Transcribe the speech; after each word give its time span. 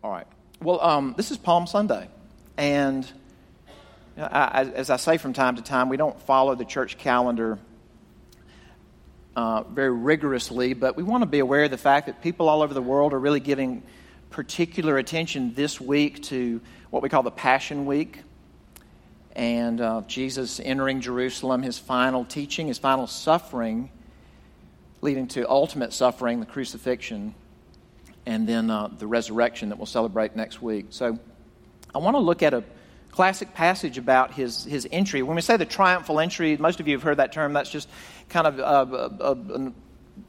All 0.00 0.12
right. 0.12 0.28
Well, 0.62 0.80
um, 0.80 1.14
this 1.16 1.32
is 1.32 1.38
Palm 1.38 1.66
Sunday. 1.66 2.08
And 2.56 3.04
you 4.16 4.22
know, 4.22 4.28
I, 4.30 4.62
as 4.62 4.90
I 4.90 4.96
say 4.96 5.18
from 5.18 5.32
time 5.32 5.56
to 5.56 5.62
time, 5.62 5.88
we 5.88 5.96
don't 5.96 6.20
follow 6.22 6.54
the 6.54 6.64
church 6.64 6.98
calendar 6.98 7.58
uh, 9.34 9.64
very 9.64 9.90
rigorously, 9.90 10.74
but 10.74 10.96
we 10.96 11.02
want 11.02 11.22
to 11.22 11.26
be 11.26 11.40
aware 11.40 11.64
of 11.64 11.72
the 11.72 11.78
fact 11.78 12.06
that 12.06 12.22
people 12.22 12.48
all 12.48 12.62
over 12.62 12.72
the 12.74 12.82
world 12.82 13.12
are 13.12 13.18
really 13.18 13.40
giving 13.40 13.82
particular 14.30 14.98
attention 14.98 15.52
this 15.54 15.80
week 15.80 16.22
to 16.24 16.60
what 16.90 17.02
we 17.02 17.08
call 17.08 17.24
the 17.24 17.32
Passion 17.32 17.84
Week. 17.84 18.22
And 19.34 19.80
uh, 19.80 20.02
Jesus 20.06 20.60
entering 20.60 21.00
Jerusalem, 21.00 21.62
his 21.62 21.76
final 21.76 22.24
teaching, 22.24 22.68
his 22.68 22.78
final 22.78 23.08
suffering, 23.08 23.90
leading 25.00 25.26
to 25.28 25.48
ultimate 25.50 25.92
suffering, 25.92 26.38
the 26.38 26.46
crucifixion 26.46 27.34
and 28.26 28.48
then 28.48 28.70
uh, 28.70 28.88
the 28.88 29.06
resurrection 29.06 29.70
that 29.70 29.78
we'll 29.78 29.86
celebrate 29.86 30.36
next 30.36 30.60
week. 30.60 30.86
So 30.90 31.18
I 31.94 31.98
want 31.98 32.14
to 32.14 32.20
look 32.20 32.42
at 32.42 32.54
a 32.54 32.62
classic 33.10 33.54
passage 33.54 33.98
about 33.98 34.32
his, 34.32 34.64
his 34.64 34.86
entry. 34.92 35.22
When 35.22 35.34
we 35.34 35.42
say 35.42 35.56
the 35.56 35.64
triumphal 35.64 36.20
entry, 36.20 36.56
most 36.56 36.80
of 36.80 36.86
you 36.86 36.94
have 36.94 37.02
heard 37.02 37.16
that 37.16 37.32
term. 37.32 37.52
That's 37.52 37.70
just 37.70 37.88
kind 38.28 38.46
of 38.46 38.58
a, 38.58 39.24
a, 39.24 39.62
a 39.62 39.72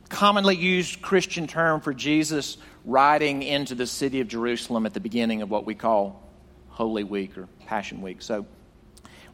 commonly 0.09 0.55
used 0.55 1.01
Christian 1.01 1.47
term 1.47 1.81
for 1.81 1.93
Jesus 1.93 2.57
riding 2.85 3.43
into 3.43 3.75
the 3.75 3.85
city 3.85 4.21
of 4.21 4.27
Jerusalem 4.27 4.85
at 4.85 4.93
the 4.93 4.99
beginning 4.99 5.41
of 5.41 5.49
what 5.49 5.65
we 5.65 5.75
call 5.75 6.23
Holy 6.69 7.03
Week 7.03 7.37
or 7.37 7.47
Passion 7.65 8.01
Week. 8.01 8.21
So 8.21 8.45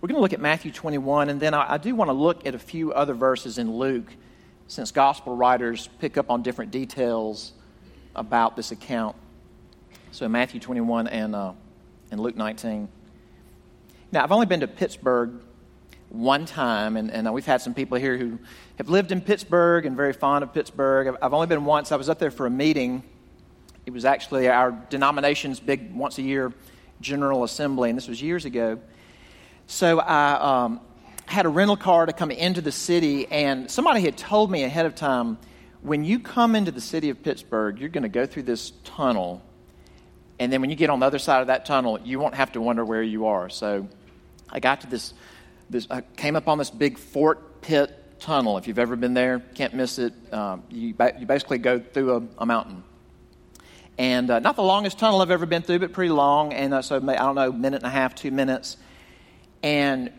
we're 0.01 0.07
going 0.07 0.15
to 0.15 0.21
look 0.21 0.33
at 0.33 0.41
Matthew 0.41 0.71
21, 0.71 1.29
and 1.29 1.39
then 1.39 1.53
I, 1.53 1.73
I 1.73 1.77
do 1.77 1.95
want 1.95 2.09
to 2.09 2.13
look 2.13 2.45
at 2.45 2.55
a 2.55 2.59
few 2.59 2.91
other 2.91 3.13
verses 3.13 3.57
in 3.57 3.71
Luke, 3.71 4.11
since 4.67 4.91
gospel 4.91 5.35
writers 5.35 5.87
pick 5.99 6.17
up 6.17 6.29
on 6.29 6.41
different 6.41 6.71
details 6.71 7.53
about 8.15 8.55
this 8.55 8.71
account. 8.71 9.15
So 10.11 10.27
Matthew 10.29 10.59
21 10.59 11.07
and, 11.07 11.35
uh, 11.35 11.53
and 12.11 12.19
Luke 12.19 12.35
19. 12.35 12.87
Now, 14.11 14.23
I've 14.23 14.31
only 14.31 14.45
been 14.45 14.61
to 14.61 14.67
Pittsburgh 14.67 15.41
one 16.09 16.45
time, 16.45 16.95
and, 16.95 17.11
and 17.11 17.33
we've 17.33 17.45
had 17.45 17.61
some 17.61 17.73
people 17.73 17.97
here 17.97 18.17
who 18.17 18.39
have 18.77 18.89
lived 18.89 19.11
in 19.11 19.21
Pittsburgh 19.21 19.85
and 19.85 19.95
very 19.95 20.13
fond 20.13 20.43
of 20.43 20.53
Pittsburgh. 20.53 21.17
I've 21.21 21.33
only 21.33 21.47
been 21.47 21.65
once. 21.65 21.91
I 21.91 21.95
was 21.97 22.09
up 22.09 22.19
there 22.19 22.31
for 22.31 22.45
a 22.45 22.49
meeting. 22.49 23.03
It 23.85 23.91
was 23.91 24.05
actually 24.05 24.47
our 24.47 24.71
denomination's 24.89 25.59
big 25.59 25.93
once 25.93 26.17
a 26.17 26.21
year 26.21 26.53
General 27.01 27.43
Assembly, 27.43 27.89
and 27.89 27.97
this 27.97 28.07
was 28.07 28.21
years 28.21 28.45
ago. 28.45 28.79
So 29.67 29.99
I 29.99 30.63
um, 30.65 30.79
had 31.25 31.45
a 31.45 31.49
rental 31.49 31.75
car 31.75 32.05
to 32.05 32.13
come 32.13 32.31
into 32.31 32.61
the 32.61 32.71
city, 32.71 33.27
and 33.27 33.69
somebody 33.69 34.01
had 34.01 34.17
told 34.17 34.49
me 34.49 34.63
ahead 34.63 34.85
of 34.85 34.95
time 34.95 35.37
when 35.85 36.03
you 36.03 36.19
come 36.19 36.55
into 36.55 36.71
the 36.71 36.81
city 36.81 37.11
of 37.11 37.21
Pittsburgh, 37.21 37.79
you're 37.79 37.89
going 37.89 38.03
to 38.03 38.09
go 38.09 38.25
through 38.25 38.43
this 38.43 38.71
tunnel. 38.83 39.43
And 40.39 40.51
then 40.51 40.59
when 40.59 40.71
you 40.71 40.75
get 40.75 40.89
on 40.89 40.99
the 40.99 41.05
other 41.05 41.19
side 41.19 41.41
of 41.41 41.47
that 41.47 41.65
tunnel, 41.65 41.99
you 42.03 42.19
won't 42.19 42.33
have 42.33 42.53
to 42.53 42.61
wonder 42.61 42.83
where 42.83 43.03
you 43.03 43.27
are. 43.27 43.49
So 43.49 43.87
I 44.49 44.59
got 44.59 44.81
to 44.81 44.87
this, 44.87 45.13
this 45.69 45.85
I 45.91 46.01
came 46.01 46.35
up 46.35 46.47
on 46.47 46.57
this 46.57 46.71
big 46.71 46.97
Fort 46.97 47.61
Pitt 47.61 48.19
tunnel. 48.19 48.57
If 48.57 48.67
you've 48.67 48.79
ever 48.79 48.95
been 48.95 49.13
there, 49.13 49.39
can't 49.53 49.75
miss 49.75 49.99
it. 49.99 50.13
Um, 50.33 50.63
you, 50.69 50.95
you 51.19 51.25
basically 51.27 51.59
go 51.59 51.79
through 51.79 52.15
a, 52.15 52.23
a 52.39 52.45
mountain. 52.47 52.83
And 53.99 54.29
uh, 54.31 54.39
not 54.39 54.55
the 54.55 54.63
longest 54.63 54.97
tunnel 54.97 55.21
I've 55.21 55.31
ever 55.31 55.45
been 55.45 55.61
through, 55.61 55.79
but 55.79 55.93
pretty 55.93 56.11
long. 56.11 56.51
And 56.51 56.73
uh, 56.73 56.81
so, 56.81 56.97
I 56.97 57.15
don't 57.15 57.35
know, 57.35 57.51
minute 57.51 57.77
and 57.77 57.87
a 57.87 57.91
half, 57.91 58.15
two 58.15 58.31
minutes. 58.31 58.77
And 59.61 60.11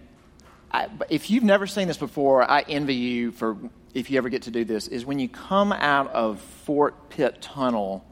I, 0.70 0.88
if 1.08 1.30
you've 1.30 1.44
never 1.44 1.66
seen 1.66 1.88
this 1.88 1.96
before, 1.96 2.48
I 2.48 2.62
envy 2.62 2.94
you 2.94 3.32
for 3.32 3.56
if 3.96 4.10
you 4.10 4.18
ever 4.18 4.28
get 4.28 4.42
to 4.42 4.50
do 4.50 4.64
this, 4.64 4.88
is 4.88 5.06
when 5.06 5.18
you 5.18 5.26
come 5.26 5.72
out 5.72 6.12
of 6.12 6.38
Fort 6.38 7.08
Pitt 7.08 7.40
Tunnel, 7.40 8.04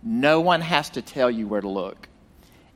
no 0.00 0.40
one 0.40 0.60
has 0.60 0.90
to 0.90 1.02
tell 1.02 1.30
you 1.30 1.48
where 1.48 1.60
to 1.60 1.68
look. 1.68 2.08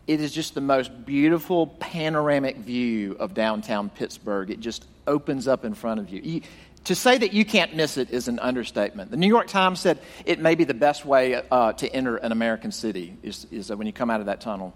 It 0.08 0.20
is 0.20 0.32
just 0.32 0.54
the 0.54 0.60
most 0.60 1.06
beautiful 1.06 1.68
panoramic 1.68 2.56
view 2.56 3.16
of 3.20 3.34
downtown 3.34 3.88
Pittsburgh. 3.88 4.50
It 4.50 4.58
just 4.58 4.86
opens 5.06 5.46
up 5.46 5.64
in 5.64 5.74
front 5.74 6.00
of 6.00 6.10
you. 6.10 6.20
you 6.22 6.42
to 6.84 6.94
say 6.94 7.18
that 7.18 7.32
you 7.32 7.44
can't 7.44 7.74
miss 7.74 7.96
it 7.96 8.10
is 8.10 8.28
an 8.28 8.38
understatement. 8.38 9.10
The 9.10 9.16
New 9.16 9.26
York 9.28 9.48
Times 9.48 9.80
said 9.80 10.00
it 10.24 10.40
may 10.40 10.54
be 10.54 10.64
the 10.64 10.74
best 10.74 11.04
way 11.04 11.40
uh, 11.50 11.72
to 11.74 11.88
enter 11.88 12.16
an 12.16 12.30
American 12.30 12.70
city 12.70 13.16
is, 13.22 13.46
is 13.50 13.70
when 13.70 13.86
you 13.86 13.92
come 13.92 14.10
out 14.10 14.20
of 14.20 14.26
that 14.26 14.40
tunnel. 14.40 14.72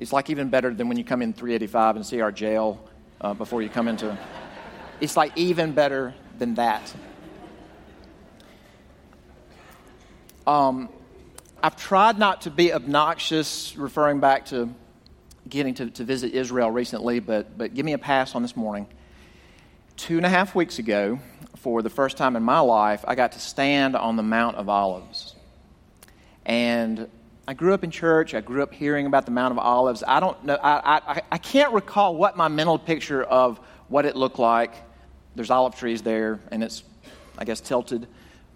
It's 0.00 0.14
like 0.14 0.30
even 0.30 0.48
better 0.48 0.72
than 0.72 0.88
when 0.88 0.96
you 0.96 1.04
come 1.04 1.20
in 1.20 1.34
385 1.34 1.96
and 1.96 2.06
see 2.06 2.22
our 2.22 2.32
jail 2.32 2.82
uh, 3.20 3.34
before 3.34 3.62
you 3.62 3.68
come 3.68 3.86
into. 3.86 4.16
It's 5.00 5.16
like 5.16 5.32
even 5.34 5.72
better 5.72 6.12
than 6.38 6.56
that. 6.56 6.94
Um, 10.46 10.90
I've 11.62 11.76
tried 11.76 12.18
not 12.18 12.42
to 12.42 12.50
be 12.50 12.70
obnoxious, 12.70 13.74
referring 13.78 14.20
back 14.20 14.44
to 14.46 14.68
getting 15.48 15.72
to, 15.76 15.88
to 15.88 16.04
visit 16.04 16.34
Israel 16.34 16.70
recently, 16.70 17.18
but, 17.18 17.56
but 17.56 17.72
give 17.72 17.86
me 17.86 17.94
a 17.94 17.98
pass 17.98 18.34
on 18.34 18.42
this 18.42 18.54
morning. 18.54 18.88
Two 19.96 20.18
and 20.18 20.26
a 20.26 20.28
half 20.28 20.54
weeks 20.54 20.78
ago, 20.78 21.18
for 21.56 21.80
the 21.80 21.88
first 21.88 22.18
time 22.18 22.36
in 22.36 22.42
my 22.42 22.60
life, 22.60 23.02
I 23.08 23.14
got 23.14 23.32
to 23.32 23.40
stand 23.40 23.96
on 23.96 24.16
the 24.16 24.22
Mount 24.22 24.56
of 24.56 24.68
Olives. 24.68 25.34
And 26.44 27.08
I 27.46 27.54
grew 27.54 27.74
up 27.74 27.84
in 27.84 27.90
church. 27.90 28.34
I 28.34 28.40
grew 28.40 28.62
up 28.62 28.72
hearing 28.72 29.06
about 29.06 29.24
the 29.24 29.32
Mount 29.32 29.52
of 29.52 29.58
Olives. 29.58 30.04
I 30.06 30.20
don't 30.20 30.44
know, 30.44 30.58
I, 30.62 31.00
I, 31.06 31.22
I 31.32 31.38
can't 31.38 31.72
recall 31.72 32.14
what 32.14 32.36
my 32.36 32.48
mental 32.48 32.78
picture 32.78 33.22
of 33.22 33.58
what 33.88 34.06
it 34.06 34.16
looked 34.16 34.38
like 34.38 34.74
there's 35.34 35.50
olive 35.50 35.76
trees 35.76 36.02
there, 36.02 36.40
and 36.50 36.62
it's, 36.62 36.82
I 37.38 37.44
guess, 37.44 37.60
tilted. 37.60 38.06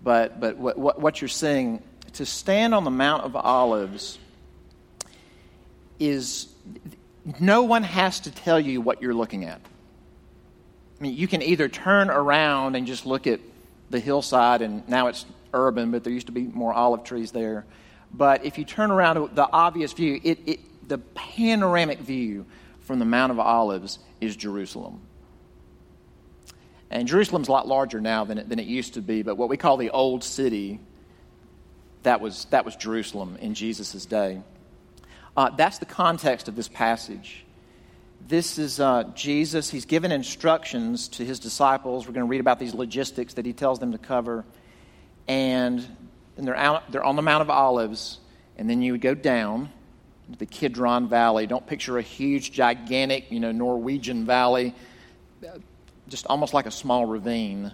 But, 0.03 0.41
but 0.41 0.57
what, 0.57 0.77
what, 0.79 1.01
what 1.01 1.21
you're 1.21 1.29
seeing, 1.29 1.83
to 2.15 2.27
stand 2.27 2.75
on 2.75 2.85
the 2.85 2.91
Mount 2.91 3.25
of 3.25 3.37
Olives 3.37 4.19
is 5.99 6.49
no 7.41 7.63
one 7.63 7.83
has 7.83 8.21
to 8.21 8.31
tell 8.31 8.61
you 8.61 8.81
what 8.81 9.01
you're 9.01 9.15
looking 9.15 9.45
at. 9.45 9.61
I 10.99 11.03
mean, 11.03 11.17
you 11.17 11.29
can 11.29 11.43
either 11.43 11.69
turn 11.69 12.11
around 12.11 12.77
and 12.77 12.87
just 12.87 13.07
look 13.07 13.27
at 13.27 13.41
the 13.91 14.01
hillside, 14.01 14.63
and 14.63 14.87
now 14.89 15.07
it's 15.07 15.25
urban, 15.53 15.91
but 15.91 16.05
there 16.05 16.13
used 16.13 16.27
to 16.27 16.33
be 16.33 16.43
more 16.43 16.73
olive 16.73 17.05
trees 17.05 17.31
there. 17.31 17.65
But 18.17 18.45
if 18.45 18.59
you 18.59 18.65
turn 18.65 18.91
around, 18.91 19.17
to 19.17 19.31
the 19.35 19.49
obvious 19.51 19.93
view, 19.93 20.21
it, 20.23 20.39
it, 20.47 20.89
the 20.89 20.99
panoramic 20.99 21.99
view 21.99 22.47
from 22.83 22.99
the 22.99 23.05
Mount 23.05 23.33
of 23.33 23.41
Olives 23.41 23.99
is 24.21 24.37
Jerusalem. 24.37 25.01
And 26.91 27.09
Jerusalem's 27.09 27.49
a 27.49 27.53
lot 27.53 27.67
larger 27.67 28.01
now 28.01 28.25
than 28.25 28.39
it, 28.39 28.49
than 28.49 28.61
it 28.61 28.67
used 28.67 28.95
to 28.95 29.03
be, 29.03 29.23
but 29.23 29.37
what 29.37 29.49
we 29.49 29.57
call 29.57 29.77
the 29.77 29.91
Old 29.91 30.23
City, 30.23 30.79
that 32.05 32.21
was, 32.21 32.45
that 32.47 32.65
was 32.65 32.77
Jerusalem 32.77 33.37
in 33.41 33.55
Jesus' 33.55 34.05
day. 34.05 34.43
Uh, 35.37 35.51
that's 35.51 35.79
the 35.79 35.87
context 35.87 36.47
of 36.47 36.55
this 36.55 36.69
passage. 36.69 37.45
This 38.29 38.59
is 38.59 38.79
uh, 38.79 39.05
Jesus. 39.15 39.71
He's 39.71 39.87
given 39.87 40.13
instructions 40.13 41.09
to 41.09 41.25
his 41.25 41.41
disciples. 41.41 42.07
We're 42.07 42.15
going 42.15 42.27
to 42.27 42.31
read 42.31 42.41
about 42.41 42.61
these 42.61 42.75
logistics 42.75 43.35
that 43.35 43.45
he 43.45 43.53
tells 43.53 43.81
them 43.81 43.93
to 43.93 43.99
cover. 43.99 44.45
And, 45.27 45.85
and 46.37 46.47
they're, 46.47 46.57
out, 46.57 46.91
they're 46.91 47.05
on 47.05 47.17
the 47.17 47.23
Mount 47.23 47.43
of 47.43 47.51
Olives, 47.51 48.19
and 48.57 48.69
then 48.69 48.83
you 48.83 48.93
would 48.93 49.01
go 49.01 49.15
down 49.15 49.71
to 50.33 50.39
the 50.39 50.47
Kidron 50.47 51.09
Valley. 51.09 51.47
Don't 51.47 51.67
picture 51.67 51.99
a 51.99 52.03
huge, 52.03 52.53
gigantic, 52.53 53.31
you 53.31 53.41
know, 53.41 53.53
Norwegian 53.53 54.25
valley 54.27 54.75
just 56.09 56.27
almost 56.27 56.55
like 56.55 56.67
a 56.67 56.71
small 56.71 57.07
ravine, 57.07 57.73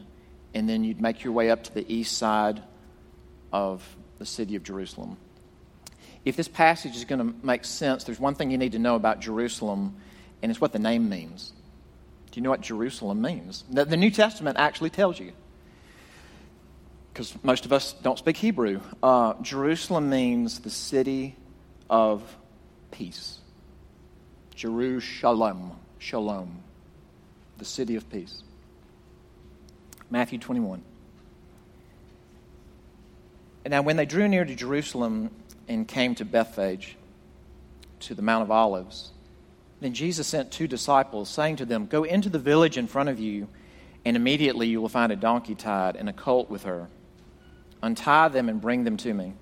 and 0.54 0.68
then 0.68 0.84
you'd 0.84 1.00
make 1.00 1.24
your 1.24 1.32
way 1.32 1.50
up 1.50 1.64
to 1.64 1.74
the 1.74 1.92
east 1.92 2.16
side 2.16 2.62
of 3.52 3.84
the 4.18 4.26
city 4.26 4.56
of 4.56 4.62
Jerusalem. 4.62 5.16
If 6.24 6.36
this 6.36 6.48
passage 6.48 6.96
is 6.96 7.04
going 7.04 7.18
to 7.18 7.46
make 7.46 7.64
sense, 7.64 8.04
there's 8.04 8.20
one 8.20 8.34
thing 8.34 8.50
you 8.50 8.58
need 8.58 8.72
to 8.72 8.78
know 8.78 8.94
about 8.94 9.20
Jerusalem, 9.20 9.96
and 10.42 10.50
it's 10.50 10.60
what 10.60 10.72
the 10.72 10.78
name 10.78 11.08
means. 11.08 11.52
Do 12.30 12.38
you 12.38 12.42
know 12.42 12.50
what 12.50 12.60
Jerusalem 12.60 13.20
means? 13.20 13.64
The 13.70 13.96
New 13.96 14.10
Testament 14.10 14.58
actually 14.58 14.90
tells 14.90 15.18
you, 15.18 15.32
because 17.12 17.34
most 17.42 17.64
of 17.64 17.72
us 17.72 17.92
don't 17.92 18.18
speak 18.18 18.36
Hebrew. 18.36 18.80
Uh, 19.02 19.34
Jerusalem 19.42 20.10
means 20.10 20.60
the 20.60 20.70
city 20.70 21.36
of 21.88 22.22
peace. 22.90 23.38
Jerusalem, 24.54 25.72
shalom 25.98 26.62
the 27.60 27.64
city 27.64 27.94
of 27.94 28.10
peace. 28.10 28.42
Matthew 30.10 30.38
21. 30.38 30.82
And 33.64 33.72
now, 33.72 33.82
when 33.82 33.96
they 33.96 34.06
drew 34.06 34.26
near 34.26 34.44
to 34.44 34.54
Jerusalem 34.54 35.30
and 35.68 35.86
came 35.86 36.14
to 36.16 36.24
Bethphage, 36.24 36.96
to 38.00 38.14
the 38.14 38.22
Mount 38.22 38.42
of 38.42 38.50
Olives, 38.50 39.12
then 39.80 39.92
Jesus 39.92 40.26
sent 40.26 40.50
two 40.50 40.66
disciples, 40.66 41.28
saying 41.28 41.56
to 41.56 41.66
them, 41.66 41.86
Go 41.86 42.02
into 42.04 42.30
the 42.30 42.38
village 42.38 42.78
in 42.78 42.86
front 42.86 43.10
of 43.10 43.20
you, 43.20 43.46
and 44.06 44.16
immediately 44.16 44.66
you 44.66 44.80
will 44.80 44.88
find 44.88 45.12
a 45.12 45.16
donkey 45.16 45.54
tied 45.54 45.96
and 45.96 46.08
a 46.08 46.12
colt 46.14 46.48
with 46.48 46.62
her. 46.62 46.88
Untie 47.82 48.28
them 48.28 48.48
and 48.48 48.60
bring 48.60 48.84
them 48.84 48.96
to 48.98 49.14
me. 49.14 49.34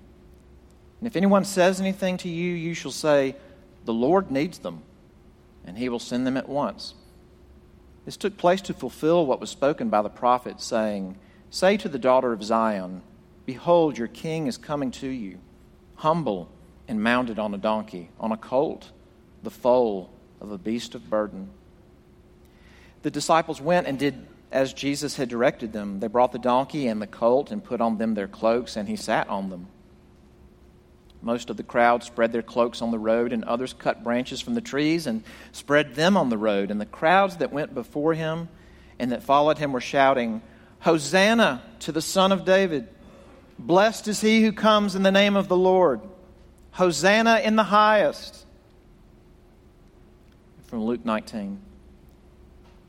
And 0.99 1.07
if 1.07 1.15
anyone 1.15 1.45
says 1.45 1.79
anything 1.79 2.17
to 2.17 2.29
you, 2.29 2.53
you 2.53 2.73
shall 2.73 2.91
say, 2.91 3.35
The 3.85 3.93
Lord 3.93 4.31
needs 4.31 4.59
them, 4.59 4.83
and 5.65 5.77
he 5.77 5.89
will 5.89 5.99
send 5.99 6.27
them 6.27 6.37
at 6.37 6.49
once. 6.49 6.93
This 8.05 8.17
took 8.17 8.37
place 8.37 8.61
to 8.61 8.73
fulfill 8.73 9.25
what 9.25 9.39
was 9.39 9.49
spoken 9.49 9.89
by 9.89 10.01
the 10.01 10.09
prophet, 10.09 10.61
saying, 10.61 11.17
Say 11.49 11.77
to 11.77 11.89
the 11.89 11.99
daughter 11.99 12.33
of 12.33 12.43
Zion, 12.43 13.01
Behold, 13.45 13.97
your 13.97 14.07
king 14.07 14.47
is 14.47 14.57
coming 14.57 14.91
to 14.91 15.07
you, 15.07 15.39
humble 15.95 16.49
and 16.87 17.01
mounted 17.01 17.39
on 17.39 17.53
a 17.53 17.57
donkey, 17.57 18.09
on 18.19 18.31
a 18.31 18.37
colt, 18.37 18.91
the 19.43 19.51
foal 19.51 20.09
of 20.41 20.51
a 20.51 20.57
beast 20.57 20.95
of 20.95 21.09
burden. 21.09 21.49
The 23.03 23.11
disciples 23.11 23.61
went 23.61 23.87
and 23.87 23.97
did 23.97 24.27
as 24.51 24.73
Jesus 24.73 25.15
had 25.15 25.29
directed 25.29 25.73
them. 25.73 25.99
They 25.99 26.07
brought 26.07 26.31
the 26.31 26.39
donkey 26.39 26.87
and 26.87 27.01
the 27.01 27.07
colt 27.07 27.51
and 27.51 27.63
put 27.63 27.81
on 27.81 27.97
them 27.97 28.15
their 28.15 28.27
cloaks, 28.27 28.75
and 28.75 28.87
he 28.87 28.95
sat 28.95 29.29
on 29.29 29.49
them. 29.49 29.67
Most 31.21 31.49
of 31.49 31.57
the 31.57 31.63
crowd 31.63 32.03
spread 32.03 32.31
their 32.31 32.41
cloaks 32.41 32.81
on 32.81 32.91
the 32.91 32.99
road, 32.99 33.33
and 33.33 33.43
others 33.43 33.73
cut 33.73 34.03
branches 34.03 34.41
from 34.41 34.55
the 34.55 34.61
trees 34.61 35.05
and 35.05 35.23
spread 35.51 35.95
them 35.95 36.15
on 36.15 36.29
the 36.29 36.37
road. 36.37 36.71
And 36.71 36.79
the 36.79 36.85
crowds 36.85 37.37
that 37.37 37.51
went 37.51 37.73
before 37.73 38.13
him 38.13 38.47
and 38.97 39.11
that 39.11 39.23
followed 39.23 39.57
him 39.57 39.71
were 39.71 39.81
shouting, 39.81 40.41
Hosanna 40.79 41.61
to 41.79 41.91
the 41.91 42.01
Son 42.01 42.31
of 42.31 42.45
David! 42.45 42.87
Blessed 43.57 44.07
is 44.07 44.21
he 44.21 44.41
who 44.41 44.53
comes 44.53 44.95
in 44.95 45.03
the 45.03 45.11
name 45.11 45.35
of 45.35 45.49
the 45.49 45.57
Lord! 45.57 45.99
Hosanna 46.71 47.41
in 47.43 47.57
the 47.57 47.63
highest! 47.63 48.45
From 50.67 50.85
Luke 50.85 51.03
19. 51.03 51.59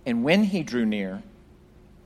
And 0.06 0.22
when 0.22 0.44
he 0.44 0.62
drew 0.62 0.86
near 0.86 1.22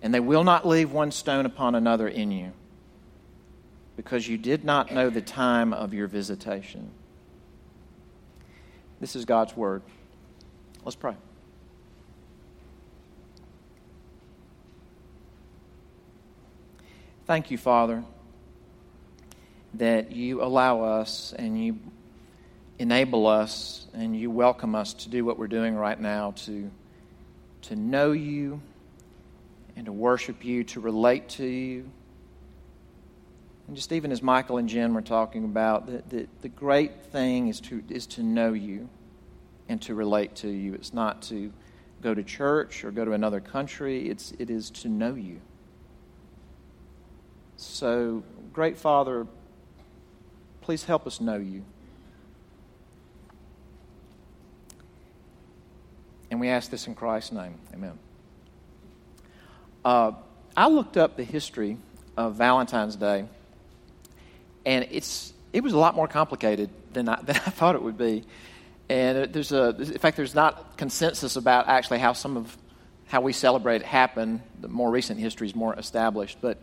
And 0.00 0.14
they 0.14 0.20
will 0.20 0.44
not 0.44 0.66
leave 0.66 0.92
one 0.92 1.10
stone 1.10 1.44
upon 1.44 1.74
another 1.74 2.06
in 2.06 2.30
you, 2.30 2.52
because 3.96 4.28
you 4.28 4.38
did 4.38 4.64
not 4.64 4.92
know 4.92 5.10
the 5.10 5.20
time 5.20 5.72
of 5.72 5.92
your 5.92 6.06
visitation. 6.06 6.90
This 9.00 9.16
is 9.16 9.24
God's 9.24 9.56
word. 9.56 9.82
Let's 10.84 10.96
pray. 10.96 11.14
Thank 17.26 17.50
you, 17.50 17.58
Father, 17.58 18.04
that 19.74 20.12
you 20.12 20.42
allow 20.42 20.82
us 20.82 21.34
and 21.36 21.62
you 21.62 21.78
enable 22.78 23.26
us 23.26 23.86
and 23.92 24.16
you 24.16 24.30
welcome 24.30 24.74
us 24.74 24.94
to 24.94 25.08
do 25.10 25.24
what 25.24 25.38
we're 25.38 25.46
doing 25.46 25.74
right 25.74 26.00
now 26.00 26.30
to, 26.30 26.70
to 27.62 27.76
know 27.76 28.12
you 28.12 28.62
and 29.78 29.86
to 29.86 29.92
worship 29.92 30.44
you, 30.44 30.64
to 30.64 30.80
relate 30.80 31.30
to 31.30 31.46
you 31.46 31.90
and 33.68 33.76
just 33.76 33.92
even 33.92 34.10
as 34.10 34.22
Michael 34.22 34.56
and 34.56 34.66
Jen 34.66 34.94
were 34.94 35.02
talking 35.02 35.44
about, 35.44 35.86
the, 35.86 36.02
the, 36.08 36.26
the 36.40 36.48
great 36.48 37.04
thing 37.04 37.48
is 37.48 37.60
to, 37.60 37.84
is 37.90 38.06
to 38.06 38.22
know 38.22 38.54
you 38.54 38.88
and 39.68 39.80
to 39.82 39.94
relate 39.94 40.34
to 40.36 40.48
you. 40.48 40.72
It's 40.72 40.94
not 40.94 41.20
to 41.24 41.52
go 42.00 42.14
to 42.14 42.22
church 42.22 42.82
or 42.82 42.90
go 42.90 43.04
to 43.04 43.12
another 43.12 43.40
country, 43.40 44.08
it's, 44.08 44.32
it 44.38 44.48
is 44.48 44.70
to 44.70 44.88
know 44.88 45.14
you. 45.14 45.40
So, 47.58 48.22
great 48.54 48.78
Father, 48.78 49.26
please 50.62 50.84
help 50.84 51.06
us 51.06 51.20
know 51.20 51.36
you. 51.36 51.62
And 56.30 56.40
we 56.40 56.48
ask 56.48 56.70
this 56.70 56.86
in 56.86 56.94
Christ's 56.94 57.32
name. 57.32 57.58
Amen. 57.74 57.98
Uh, 59.88 60.12
I 60.54 60.68
looked 60.68 60.98
up 60.98 61.16
the 61.16 61.24
history 61.24 61.78
of 62.14 62.34
Valentine's 62.34 62.94
Day 62.94 63.24
and 64.66 64.86
it's 64.90 65.32
it 65.54 65.62
was 65.62 65.72
a 65.72 65.78
lot 65.78 65.94
more 65.94 66.06
complicated 66.06 66.68
than 66.92 67.08
I, 67.08 67.18
than 67.22 67.36
I 67.36 67.48
thought 67.48 67.74
it 67.74 67.82
would 67.82 67.96
be. 67.96 68.24
And 68.90 69.32
there's 69.32 69.50
a, 69.50 69.70
in 69.70 69.96
fact, 69.96 70.18
there's 70.18 70.34
not 70.34 70.76
consensus 70.76 71.36
about 71.36 71.68
actually 71.68 72.00
how 72.00 72.12
some 72.12 72.36
of 72.36 72.54
how 73.06 73.22
we 73.22 73.32
celebrate 73.32 73.76
it 73.76 73.86
happened. 73.86 74.42
The 74.60 74.68
more 74.68 74.90
recent 74.90 75.20
history 75.20 75.46
is 75.46 75.56
more 75.56 75.74
established, 75.74 76.36
but 76.42 76.58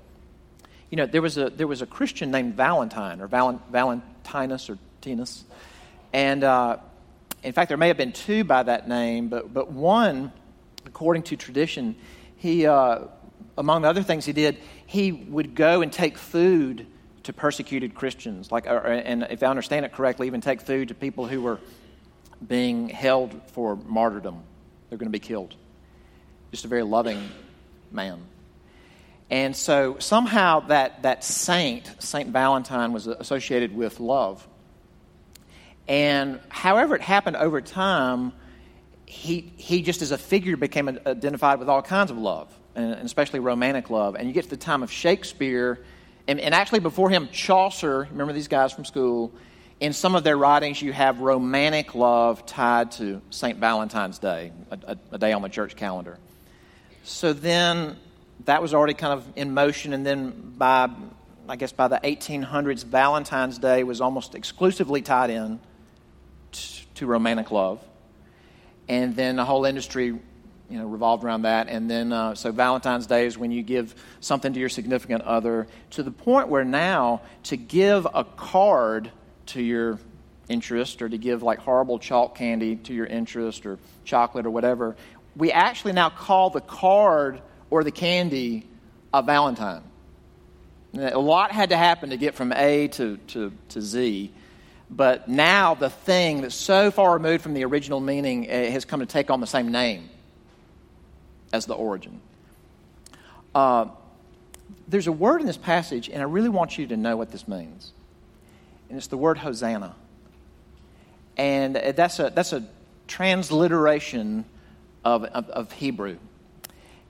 you 0.91 0.97
know, 0.97 1.07
there 1.07 1.23
was 1.23 1.39
a 1.39 1.49
there 1.49 1.65
was 1.65 1.81
a 1.81 1.87
Christian 1.87 2.29
named 2.29 2.53
Valentine 2.53 3.21
or 3.21 3.27
Valentinus 3.27 4.69
or 4.69 4.77
Tinus, 5.01 5.45
and 6.13 6.43
uh, 6.43 6.77
in 7.41 7.53
fact, 7.53 7.69
there 7.69 7.77
may 7.77 7.87
have 7.87 7.97
been 7.97 8.11
two 8.11 8.43
by 8.43 8.61
that 8.61 8.87
name, 8.87 9.29
but 9.29 9.51
but 9.51 9.71
one, 9.71 10.31
according 10.85 11.23
to 11.23 11.35
tradition, 11.35 11.95
he 12.37 12.67
uh, 12.67 12.99
among 13.57 13.83
the 13.83 13.89
other 13.89 14.03
things 14.03 14.25
he 14.25 14.33
did, 14.33 14.57
he 14.85 15.11
would 15.11 15.55
go 15.55 15.81
and 15.81 15.91
take 15.91 16.17
food 16.17 16.87
to 17.23 17.33
persecuted 17.33 17.95
Christians, 17.95 18.51
like, 18.51 18.67
or, 18.67 18.77
and 18.77 19.23
if 19.29 19.41
I 19.41 19.47
understand 19.47 19.85
it 19.85 19.93
correctly, 19.93 20.27
even 20.27 20.41
take 20.41 20.61
food 20.61 20.89
to 20.89 20.93
people 20.93 21.25
who 21.25 21.41
were 21.41 21.59
being 22.45 22.89
held 22.89 23.33
for 23.51 23.75
martyrdom. 23.75 24.43
They're 24.89 24.97
going 24.97 25.11
to 25.11 25.17
be 25.17 25.25
killed. 25.25 25.55
Just 26.51 26.65
a 26.65 26.67
very 26.67 26.83
loving 26.83 27.29
man. 27.91 28.21
And 29.29 29.55
so 29.55 29.97
somehow 29.99 30.61
that, 30.67 31.01
that 31.01 31.23
saint, 31.23 31.91
Saint 31.99 32.29
Valentine, 32.29 32.93
was 32.93 33.07
associated 33.07 33.75
with 33.75 33.99
love. 33.99 34.47
And 35.87 36.39
however 36.49 36.95
it 36.95 37.01
happened 37.01 37.37
over 37.37 37.61
time, 37.61 38.33
he, 39.05 39.51
he 39.57 39.81
just 39.81 40.01
as 40.01 40.11
a 40.11 40.17
figure 40.17 40.57
became 40.57 40.87
identified 40.87 41.59
with 41.59 41.69
all 41.69 41.81
kinds 41.81 42.11
of 42.11 42.17
love, 42.17 42.54
and 42.75 42.93
especially 42.95 43.39
romantic 43.39 43.89
love. 43.89 44.15
And 44.15 44.27
you 44.27 44.33
get 44.33 44.43
to 44.45 44.49
the 44.49 44.57
time 44.57 44.83
of 44.83 44.91
Shakespeare 44.91 45.79
and, 46.27 46.39
and 46.39 46.55
actually, 46.55 46.79
before 46.79 47.09
him, 47.09 47.29
Chaucer, 47.31 48.07
remember 48.09 48.33
these 48.33 48.47
guys 48.47 48.73
from 48.73 48.85
school, 48.85 49.31
in 49.79 49.93
some 49.93 50.15
of 50.15 50.23
their 50.23 50.37
writings, 50.37 50.81
you 50.81 50.91
have 50.93 51.19
romantic 51.19 51.93
love 51.93 52.45
tied 52.45 52.91
to 52.93 53.21
St. 53.29 53.59
Valentine's 53.59 54.17
Day, 54.17 54.51
a, 54.71 54.79
a, 54.87 54.97
a, 55.11 55.17
day 55.17 55.33
on 55.33 55.41
the 55.41 55.49
church 55.49 55.75
calendar. 55.75 56.17
So 57.03 57.33
then 57.33 57.97
that 58.45 58.61
was 58.61 58.73
already 58.73 58.93
kind 58.95 59.13
of 59.13 59.25
in 59.35 59.53
motion, 59.53 59.93
and 59.93 60.05
then 60.05 60.53
by, 60.57 60.89
I 61.47 61.57
guess, 61.57 61.71
by 61.71 61.89
the 61.89 61.99
1800s, 62.03 62.85
Valentine's 62.85 63.59
Day 63.59 63.83
was 63.83 64.01
almost 64.01 64.33
exclusively 64.33 65.01
tied 65.01 65.29
in 65.29 65.59
to, 66.53 66.85
to 66.95 67.05
romantic 67.05 67.51
love. 67.51 67.83
And 68.87 69.15
then 69.15 69.35
the 69.35 69.45
whole 69.45 69.65
industry 69.65 70.17
you 70.69 70.77
know, 70.77 70.85
revolved 70.85 71.23
around 71.23 71.43
that. 71.43 71.67
And 71.67 71.89
then, 71.89 72.11
uh, 72.11 72.35
so 72.35 72.51
Valentine's 72.51 73.07
Day 73.07 73.25
is 73.25 73.37
when 73.37 73.51
you 73.51 73.61
give 73.61 73.95
something 74.19 74.53
to 74.53 74.59
your 74.59 74.69
significant 74.69 75.23
other 75.23 75.67
to 75.91 76.03
the 76.03 76.11
point 76.11 76.47
where 76.47 76.65
now 76.65 77.21
to 77.43 77.57
give 77.57 78.07
a 78.13 78.23
card 78.23 79.11
to 79.47 79.61
your 79.61 79.99
interest 80.49 81.01
or 81.01 81.09
to 81.09 81.17
give 81.17 81.43
like 81.43 81.59
horrible 81.59 81.99
chalk 81.99 82.35
candy 82.35 82.75
to 82.75 82.93
your 82.93 83.05
interest 83.05 83.65
or 83.65 83.77
chocolate 84.03 84.45
or 84.45 84.51
whatever, 84.51 84.95
we 85.35 85.51
actually 85.51 85.93
now 85.93 86.09
call 86.09 86.49
the 86.49 86.61
card 86.61 87.41
or 87.69 87.83
the 87.83 87.91
candy 87.91 88.67
a 89.13 89.21
Valentine. 89.21 89.83
A 90.95 91.19
lot 91.19 91.51
had 91.51 91.69
to 91.69 91.77
happen 91.77 92.09
to 92.11 92.17
get 92.17 92.35
from 92.35 92.53
A 92.53 92.87
to, 92.89 93.17
to, 93.17 93.51
to 93.69 93.81
Z. 93.81 94.31
But 94.89 95.27
now 95.27 95.75
the 95.75 95.89
thing 95.89 96.41
that's 96.41 96.55
so 96.55 96.89
far 96.91 97.13
removed 97.13 97.43
from 97.43 97.53
the 97.53 97.65
original 97.65 97.99
meaning 97.99 98.49
eh, 98.49 98.69
has 98.69 98.85
come 98.85 99.01
to 99.01 99.05
take 99.05 99.29
on 99.29 99.41
the 99.41 99.47
same 99.47 99.71
name 99.71 100.09
as 101.55 101.65
the 101.65 101.73
origin. 101.73 102.19
Uh, 103.53 103.85
there's 104.89 105.07
a 105.07 105.11
word 105.11 105.39
in 105.39 105.47
this 105.47 105.57
passage, 105.57 106.09
and 106.09 106.21
I 106.21 106.25
really 106.25 106.49
want 106.49 106.77
you 106.77 106.87
to 106.87 106.97
know 106.97 107.15
what 107.15 107.31
this 107.31 107.47
means. 107.47 107.93
And 108.89 108.97
it's 108.97 109.07
the 109.07 109.17
word 109.17 109.37
Hosanna. 109.37 109.95
And 111.37 111.75
that's 111.75 112.19
a, 112.19 112.29
that's 112.35 112.51
a 112.51 112.65
transliteration 113.07 114.43
of, 115.03 115.23
of, 115.23 115.49
of 115.49 115.71
Hebrew. 115.71 116.17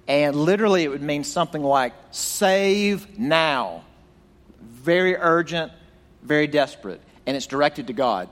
And 0.08 0.36
literally, 0.36 0.84
it 0.84 0.90
would 0.90 1.02
mean 1.02 1.24
something 1.24 1.64
like 1.64 1.94
save 2.12 3.18
now. 3.18 3.84
Very 4.62 5.16
urgent, 5.16 5.72
very 6.22 6.46
desperate. 6.46 7.02
And 7.26 7.36
it's 7.36 7.48
directed 7.48 7.88
to 7.88 7.94
God. 7.94 8.30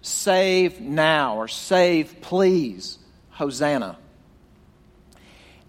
Save 0.00 0.80
now, 0.80 1.36
or 1.38 1.48
save 1.48 2.20
please. 2.20 2.98
Hosanna. 3.30 3.98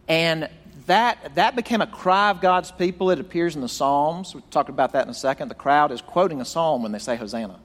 And 0.10 0.50
that, 0.88 1.36
that 1.36 1.56
became 1.56 1.82
a 1.82 1.88
cry 1.88 2.32
of 2.32 2.42
God's 2.42 2.72
people. 2.72 3.12
It 3.12 3.20
appears 3.20 3.56
in 3.56 3.62
the 3.62 3.70
Psalms. 3.70 4.34
We'll 4.34 4.44
talk 4.50 4.70
about 4.70 4.94
that 4.94 5.04
in 5.04 5.10
a 5.10 5.14
second. 5.14 5.50
The 5.50 5.56
crowd 5.56 5.92
is 5.92 6.02
quoting 6.02 6.42
a 6.42 6.46
psalm 6.46 6.82
when 6.82 6.92
they 6.92 7.00
say 7.00 7.16
Hosanna. 7.16 7.60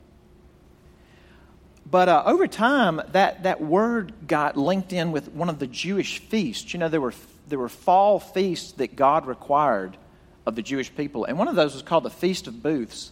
But 1.91 2.09
uh, 2.09 2.23
over 2.27 2.47
time, 2.47 3.01
that, 3.13 3.45
that 3.45 3.63
word 3.63 4.13
got 4.27 4.59
linked 4.59 4.93
in 4.93 5.11
with 5.11 5.31
one 5.33 5.49
of 5.49 5.59
the 5.59 5.67
Jewish 5.67 6.19
feasts. 6.19 6.75
You 6.75 6.81
know, 6.81 6.89
there 6.91 7.01
were, 7.01 7.15
there 7.49 7.59
were 7.59 7.71
fall 7.71 8.21
feasts 8.21 8.73
that 8.73 8.95
God 8.95 9.27
required 9.27 9.97
of 10.45 10.55
the 10.55 10.63
Jewish 10.63 10.95
people. 10.95 11.25
And 11.25 11.39
one 11.39 11.49
of 11.49 11.57
those 11.57 11.73
was 11.73 11.83
called 11.83 12.05
the 12.05 12.11
Feast 12.11 12.47
of 12.47 12.63
Booths. 12.63 13.11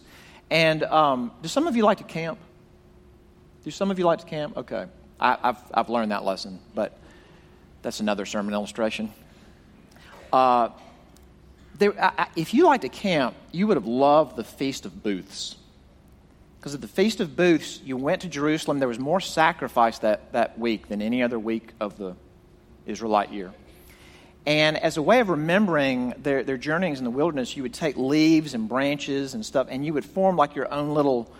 And 0.51 0.83
um, 0.83 1.31
do 1.41 1.49
some 1.49 1.65
of 1.65 1.75
you 1.75 1.83
like 1.83 1.97
to 1.99 2.03
camp? 2.03 2.37
Do 3.63 3.71
some 3.71 3.89
of 3.89 3.97
you 3.97 4.05
like 4.05 4.19
to 4.19 4.25
camp? 4.25 4.57
Okay. 4.57 4.85
I, 5.19 5.37
have 5.41 5.71
I've 5.73 5.89
learned 5.89 6.11
that 6.11 6.23
lesson, 6.23 6.59
but 6.75 6.99
that's 7.81 7.99
another 7.99 8.25
sermon 8.25 8.53
illustration. 8.53 9.11
Uh, 10.33 10.69
there, 11.77 11.93
I, 12.03 12.27
if 12.35 12.55
you 12.55 12.65
liked 12.65 12.81
to 12.81 12.89
camp, 12.89 13.35
you 13.51 13.67
would 13.67 13.77
have 13.77 13.85
loved 13.85 14.35
the 14.35 14.43
Feast 14.43 14.85
of 14.85 15.03
Booths. 15.03 15.55
Because 16.59 16.73
at 16.73 16.81
the 16.81 16.87
Feast 16.87 17.19
of 17.19 17.35
Booths, 17.35 17.79
you 17.85 17.97
went 17.97 18.21
to 18.21 18.27
Jerusalem. 18.27 18.79
There 18.79 18.87
was 18.87 18.99
more 18.99 19.19
sacrifice 19.19 19.99
that, 19.99 20.31
that 20.33 20.57
week 20.57 20.87
than 20.87 21.01
any 21.01 21.21
other 21.21 21.37
week 21.37 21.69
of 21.79 21.97
the 21.97 22.15
Israelite 22.87 23.31
year. 23.31 23.53
And 24.45 24.75
as 24.75 24.97
a 24.97 25.01
way 25.01 25.19
of 25.19 25.29
remembering 25.29 26.15
their, 26.17 26.43
their 26.43 26.57
journeyings 26.57 26.97
in 26.97 27.05
the 27.05 27.11
wilderness, 27.11 27.55
you 27.55 27.63
would 27.63 27.73
take 27.73 27.95
leaves 27.95 28.55
and 28.55 28.67
branches 28.67 29.35
and 29.35 29.45
stuff, 29.45 29.67
and 29.69 29.85
you 29.85 29.93
would 29.93 30.03
form 30.03 30.35
like 30.35 30.55
your 30.55 30.71
own 30.73 30.93
little, 30.93 31.31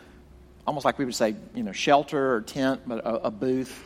almost 0.68 0.86
like 0.86 1.00
we 1.00 1.06
would 1.06 1.16
say, 1.16 1.36
you 1.56 1.64
know, 1.64 1.72
shelter 1.72 2.36
or 2.36 2.42
tent, 2.42 2.82
but 2.86 3.00
a, 3.00 3.28
a 3.28 3.32
booth, 3.32 3.84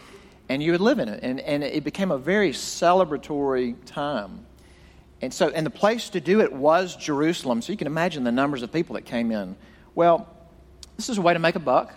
and 0.50 0.62
you 0.62 0.74
would 0.74 0.82
live 0.82 1.00
in 1.00 1.08
it. 1.08 1.22
And, 1.24 1.40
and 1.40 1.64
it 1.64 1.84
became 1.84 2.12
a 2.12 2.18
very 2.18 2.52
celebratory 2.52 3.76
time. 3.86 4.46
And 5.22 5.34
so, 5.34 5.50
and 5.50 5.66
the 5.66 5.72
place 5.72 6.10
to 6.10 6.20
do 6.20 6.42
it 6.42 6.54
was 6.54 6.96
Jerusalem. 6.96 7.62
So 7.62 7.72
you 7.72 7.78
can 7.78 7.88
imagine 7.88 8.24
the 8.24 8.32
numbers 8.32 8.62
of 8.62 8.72
people 8.72 8.96
that 8.96 9.06
came 9.06 9.32
in. 9.32 9.56
Well, 9.96 10.30
this 10.96 11.10
is 11.10 11.18
a 11.18 11.22
way 11.22 11.34
to 11.34 11.40
make 11.40 11.56
a 11.56 11.60
buck. 11.60 11.94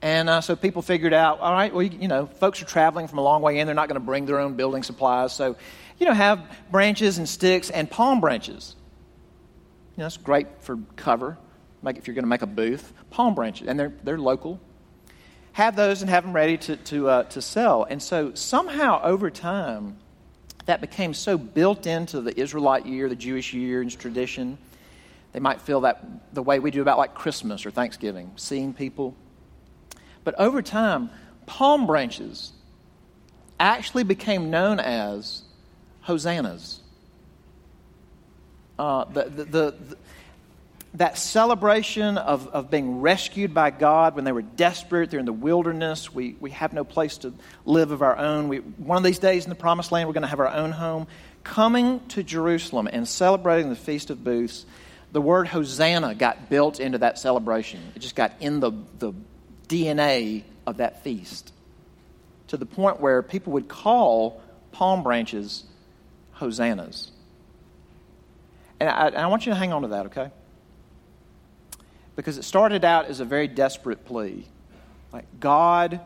And 0.00 0.28
uh, 0.28 0.40
so 0.40 0.56
people 0.56 0.82
figured 0.82 1.12
out, 1.12 1.38
all 1.38 1.52
right, 1.52 1.72
well, 1.72 1.84
you, 1.84 1.98
you, 2.00 2.08
know, 2.08 2.26
folks 2.26 2.60
are 2.60 2.64
traveling 2.64 3.06
from 3.06 3.18
a 3.18 3.22
long 3.22 3.40
way 3.40 3.60
in. 3.60 3.66
They're 3.66 3.74
not 3.76 3.86
going 3.86 4.00
to 4.00 4.04
bring 4.04 4.26
their 4.26 4.40
own 4.40 4.54
building 4.54 4.82
supplies. 4.82 5.32
So, 5.32 5.56
you 5.98 6.06
know, 6.06 6.12
have 6.12 6.42
branches 6.72 7.18
and 7.18 7.28
sticks 7.28 7.70
and 7.70 7.88
palm 7.88 8.20
branches. 8.20 8.74
You 9.92 10.00
know, 10.00 10.06
that's 10.06 10.16
great 10.16 10.48
for 10.60 10.78
cover, 10.96 11.38
make, 11.82 11.98
if 11.98 12.08
you're 12.08 12.14
going 12.14 12.24
to 12.24 12.28
make 12.28 12.42
a 12.42 12.48
booth. 12.48 12.92
Palm 13.10 13.36
branches, 13.36 13.68
and 13.68 13.78
they're, 13.78 13.92
they're 14.02 14.18
local. 14.18 14.60
Have 15.52 15.76
those 15.76 16.00
and 16.00 16.10
have 16.10 16.24
them 16.24 16.32
ready 16.32 16.56
to, 16.56 16.76
to, 16.76 17.08
uh, 17.08 17.22
to 17.24 17.40
sell. 17.40 17.84
And 17.84 18.02
so 18.02 18.34
somehow 18.34 19.02
over 19.04 19.30
time, 19.30 19.98
that 20.66 20.80
became 20.80 21.14
so 21.14 21.36
built 21.36 21.86
into 21.86 22.20
the 22.20 22.38
Israelite 22.38 22.86
year, 22.86 23.08
the 23.08 23.16
Jewish 23.16 23.52
year, 23.52 23.80
and 23.80 23.98
tradition. 23.98 24.58
They 25.32 25.40
might 25.40 25.60
feel 25.60 25.82
that 25.82 26.04
the 26.34 26.42
way 26.42 26.58
we 26.58 26.70
do 26.70 26.82
about 26.82 26.98
like 26.98 27.14
Christmas 27.14 27.64
or 27.66 27.70
Thanksgiving, 27.70 28.30
seeing 28.36 28.74
people 28.74 29.16
but 30.24 30.34
over 30.38 30.62
time, 30.62 31.10
palm 31.46 31.86
branches 31.86 32.52
actually 33.58 34.04
became 34.04 34.50
known 34.50 34.78
as 34.80 35.42
hosannas. 36.02 36.80
Uh, 38.78 39.04
the, 39.04 39.24
the, 39.24 39.44
the, 39.44 39.96
that 40.94 41.16
celebration 41.16 42.18
of, 42.18 42.48
of 42.48 42.70
being 42.70 43.00
rescued 43.00 43.54
by 43.54 43.70
God 43.70 44.14
when 44.14 44.24
they 44.24 44.32
were 44.32 44.42
desperate, 44.42 45.10
they're 45.10 45.20
in 45.20 45.26
the 45.26 45.32
wilderness, 45.32 46.12
we, 46.12 46.36
we 46.38 46.50
have 46.50 46.72
no 46.72 46.84
place 46.84 47.18
to 47.18 47.32
live 47.64 47.92
of 47.92 48.02
our 48.02 48.16
own. 48.16 48.48
We, 48.48 48.58
one 48.58 48.98
of 48.98 49.04
these 49.04 49.18
days 49.18 49.44
in 49.44 49.50
the 49.50 49.56
promised 49.56 49.90
land, 49.90 50.06
we're 50.08 50.12
going 50.12 50.22
to 50.22 50.28
have 50.28 50.40
our 50.40 50.48
own 50.48 50.70
home. 50.70 51.06
Coming 51.44 52.00
to 52.08 52.22
Jerusalem 52.22 52.88
and 52.92 53.08
celebrating 53.08 53.70
the 53.70 53.76
Feast 53.76 54.10
of 54.10 54.22
Booths, 54.22 54.66
the 55.12 55.20
word 55.20 55.48
Hosanna 55.48 56.14
got 56.14 56.50
built 56.50 56.78
into 56.78 56.98
that 56.98 57.18
celebration. 57.18 57.80
It 57.94 58.00
just 58.00 58.14
got 58.14 58.32
in 58.40 58.60
the, 58.60 58.72
the 58.98 59.12
DNA 59.68 60.44
of 60.66 60.76
that 60.76 61.02
feast 61.02 61.52
to 62.48 62.58
the 62.58 62.66
point 62.66 63.00
where 63.00 63.22
people 63.22 63.54
would 63.54 63.68
call 63.68 64.42
palm 64.72 65.02
branches 65.02 65.64
hosannas. 66.32 67.10
And 68.78 68.90
I, 68.90 69.06
and 69.08 69.16
I, 69.16 69.26
want 69.28 69.46
you 69.46 69.52
to 69.52 69.58
hang 69.58 69.72
on 69.72 69.82
to 69.82 69.88
that, 69.88 70.06
okay? 70.06 70.30
Because 72.22 72.38
it 72.38 72.44
started 72.44 72.84
out 72.84 73.06
as 73.06 73.18
a 73.18 73.24
very 73.24 73.48
desperate 73.48 74.04
plea. 74.04 74.46
Like, 75.12 75.24
God, 75.40 76.00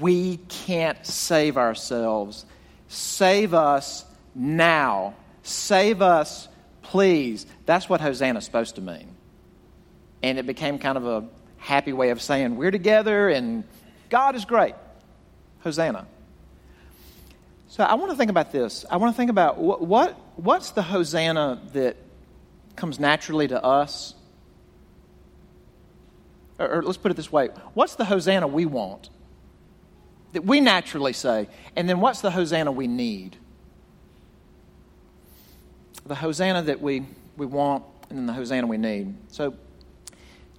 we 0.00 0.38
can't 0.48 1.06
save 1.06 1.56
ourselves. 1.56 2.44
Save 2.88 3.54
us 3.54 4.04
now. 4.34 5.14
Save 5.44 6.02
us, 6.02 6.48
please. 6.82 7.46
That's 7.66 7.88
what 7.88 8.00
Hosanna 8.00 8.40
is 8.40 8.44
supposed 8.44 8.74
to 8.74 8.80
mean. 8.80 9.14
And 10.24 10.40
it 10.40 10.46
became 10.48 10.80
kind 10.80 10.98
of 10.98 11.06
a 11.06 11.28
happy 11.58 11.92
way 11.92 12.10
of 12.10 12.20
saying 12.20 12.56
we're 12.56 12.72
together 12.72 13.28
and 13.28 13.62
God 14.08 14.34
is 14.34 14.44
great. 14.44 14.74
Hosanna. 15.60 16.04
So 17.68 17.84
I 17.84 17.94
want 17.94 18.10
to 18.10 18.16
think 18.16 18.32
about 18.32 18.50
this. 18.50 18.84
I 18.90 18.96
want 18.96 19.14
to 19.14 19.16
think 19.16 19.30
about 19.30 19.56
what, 19.58 19.82
what 19.82 20.18
what's 20.34 20.72
the 20.72 20.82
Hosanna 20.82 21.62
that 21.74 21.96
comes 22.74 22.98
naturally 22.98 23.46
to 23.46 23.62
us? 23.62 24.16
Or, 26.60 26.82
let's 26.82 26.98
put 26.98 27.10
it 27.10 27.16
this 27.16 27.32
way 27.32 27.48
what's 27.74 27.94
the 27.94 28.04
Hosanna 28.04 28.46
we 28.46 28.66
want? 28.66 29.08
That 30.32 30.44
we 30.44 30.60
naturally 30.60 31.12
say. 31.12 31.48
And 31.74 31.88
then 31.88 32.00
what's 32.00 32.20
the 32.20 32.30
Hosanna 32.30 32.70
we 32.70 32.86
need? 32.86 33.36
The 36.06 36.14
Hosanna 36.14 36.62
that 36.62 36.80
we, 36.80 37.04
we 37.36 37.46
want 37.46 37.84
and 38.10 38.18
then 38.18 38.26
the 38.26 38.32
Hosanna 38.32 38.66
we 38.66 38.76
need. 38.76 39.14
So 39.28 39.54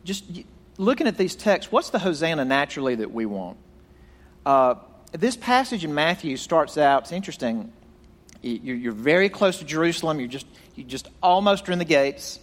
just 0.03 0.25
looking 0.77 1.07
at 1.07 1.17
these 1.17 1.35
texts, 1.35 1.71
what's 1.71 1.89
the 1.89 1.99
Hosanna 1.99 2.43
naturally 2.43 2.95
that 2.95 3.11
we 3.11 3.25
want? 3.25 3.57
Uh, 4.45 4.75
this 5.11 5.37
passage 5.37 5.85
in 5.85 5.93
Matthew 5.93 6.35
starts 6.35 6.77
out, 6.77 7.03
it's 7.03 7.11
interesting. 7.11 7.71
You're 8.41 8.93
very 8.93 9.29
close 9.29 9.59
to 9.59 9.65
Jerusalem. 9.65 10.19
You're 10.19 10.27
just, 10.27 10.47
you 10.75 10.83
just 10.83 11.07
almost 11.21 11.69
are 11.69 11.71
in 11.73 11.79
the 11.79 11.85
gates 11.85 12.39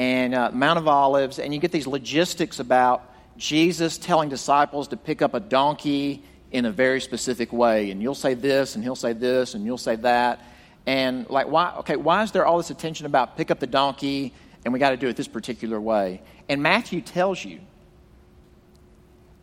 and 0.00 0.34
uh, 0.34 0.50
Mount 0.50 0.78
of 0.78 0.88
Olives, 0.88 1.38
and 1.38 1.52
you 1.52 1.60
get 1.60 1.72
these 1.72 1.86
logistics 1.86 2.58
about 2.58 3.02
Jesus 3.36 3.98
telling 3.98 4.30
disciples 4.30 4.88
to 4.88 4.96
pick 4.96 5.20
up 5.20 5.34
a 5.34 5.40
donkey 5.40 6.22
in 6.50 6.64
a 6.64 6.70
very 6.70 7.02
specific 7.02 7.52
way. 7.52 7.90
And 7.90 8.00
you'll 8.00 8.14
say 8.14 8.32
this, 8.32 8.76
and 8.76 8.82
he'll 8.82 8.96
say 8.96 9.12
this, 9.12 9.52
and 9.52 9.62
you'll 9.66 9.76
say 9.76 9.96
that. 9.96 10.40
And 10.86 11.28
like, 11.28 11.48
why? 11.48 11.74
Okay, 11.80 11.96
why 11.96 12.22
is 12.22 12.32
there 12.32 12.46
all 12.46 12.56
this 12.56 12.70
attention 12.70 13.04
about 13.04 13.36
pick 13.36 13.50
up 13.50 13.60
the 13.60 13.66
donkey 13.66 14.32
and 14.64 14.72
we 14.72 14.78
got 14.78 14.90
to 14.90 14.96
do 14.96 15.08
it 15.08 15.16
this 15.16 15.28
particular 15.28 15.78
way. 15.78 16.22
And 16.48 16.62
Matthew 16.62 17.02
tells 17.02 17.44
you. 17.44 17.60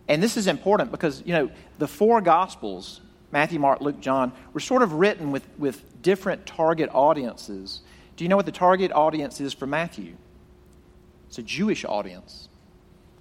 And 0.07 0.23
this 0.23 0.37
is 0.37 0.47
important 0.47 0.89
because, 0.89 1.21
you 1.23 1.33
know, 1.33 1.51
the 1.77 1.87
four 1.87 2.19
Gospels, 2.19 3.01
Matthew, 3.31 3.59
Mark, 3.59 3.79
Luke, 3.81 3.99
John, 3.99 4.31
were 4.53 4.59
sort 4.59 4.81
of 4.81 4.93
written 4.93 5.31
with, 5.31 5.47
with 5.59 6.01
different 6.01 6.45
target 6.45 6.89
audiences. 6.93 7.81
Do 8.15 8.23
you 8.23 8.29
know 8.29 8.37
what 8.37 8.47
the 8.47 8.51
target 8.51 8.91
audience 8.91 9.39
is 9.39 9.53
for 9.53 9.67
Matthew? 9.67 10.15
It's 11.27 11.37
a 11.37 11.43
Jewish 11.43 11.85
audience. 11.85 12.49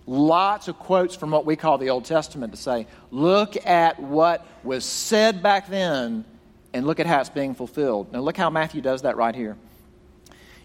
Lots 0.07 0.69
of 0.69 0.79
quotes 0.79 1.17
from 1.17 1.31
what 1.31 1.45
we 1.45 1.57
call 1.57 1.79
the 1.79 1.91
Old 1.91 2.05
Testament 2.05 2.53
to 2.53 2.59
say, 2.59 2.87
look 3.11 3.57
at 3.67 4.01
what 4.01 4.47
was 4.63 4.85
said 4.85 5.43
back 5.43 5.69
then 5.69 6.25
and 6.73 6.87
look 6.87 7.01
at 7.01 7.07
how 7.07 7.21
it's 7.21 7.31
being 7.31 7.55
fulfilled. 7.55 8.13
Now, 8.13 8.21
look 8.21 8.37
how 8.37 8.51
Matthew 8.51 8.81
does 8.81 9.03
that 9.03 9.17
right 9.17 9.35
here 9.35 9.57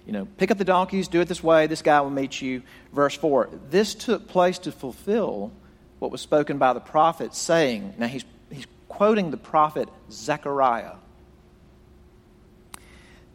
you 0.06 0.14
know, 0.14 0.28
pick 0.38 0.52
up 0.52 0.58
the 0.58 0.66
donkeys, 0.66 1.08
do 1.08 1.22
it 1.22 1.28
this 1.28 1.44
way, 1.44 1.68
this 1.68 1.82
guy 1.82 2.02
will 2.02 2.10
meet 2.10 2.42
you. 2.42 2.64
Verse 2.94 3.16
4 3.16 3.50
This 3.70 3.96
took 3.96 4.28
place 4.28 4.60
to 4.60 4.72
fulfill 4.72 5.52
what 6.00 6.12
was 6.12 6.22
spoken 6.22 6.58
by 6.58 6.74
the 6.74 6.80
prophet, 6.80 7.36
saying, 7.36 7.94
now 7.98 8.08
he's, 8.08 8.26
he's 8.52 8.66
quoting 8.88 9.32
the 9.32 9.38
prophet 9.38 9.88
Zechariah. 10.12 10.96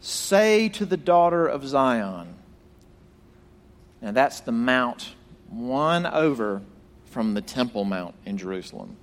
Say 0.00 0.68
to 0.70 0.84
the 0.84 0.96
daughter 0.96 1.46
of 1.46 1.66
Zion, 1.66 2.34
now 4.06 4.12
that's 4.12 4.38
the 4.38 4.52
mount 4.52 5.12
one 5.48 6.06
over 6.06 6.62
from 7.06 7.34
the 7.34 7.40
Temple 7.40 7.84
Mount 7.84 8.14
in 8.24 8.38
Jerusalem. 8.38 8.96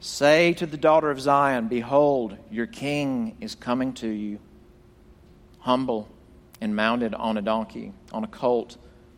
Say 0.00 0.52
to 0.54 0.66
the 0.66 0.76
daughter 0.76 1.12
of 1.12 1.20
Zion, 1.20 1.68
Behold, 1.68 2.36
your 2.50 2.66
king 2.66 3.36
is 3.40 3.54
coming 3.54 3.92
to 3.92 4.08
you, 4.08 4.40
humble 5.60 6.08
and 6.60 6.74
mounted 6.74 7.14
on 7.14 7.36
a 7.36 7.40
donkey, 7.40 7.92
on 8.12 8.24
a 8.24 8.26
colt, 8.26 8.76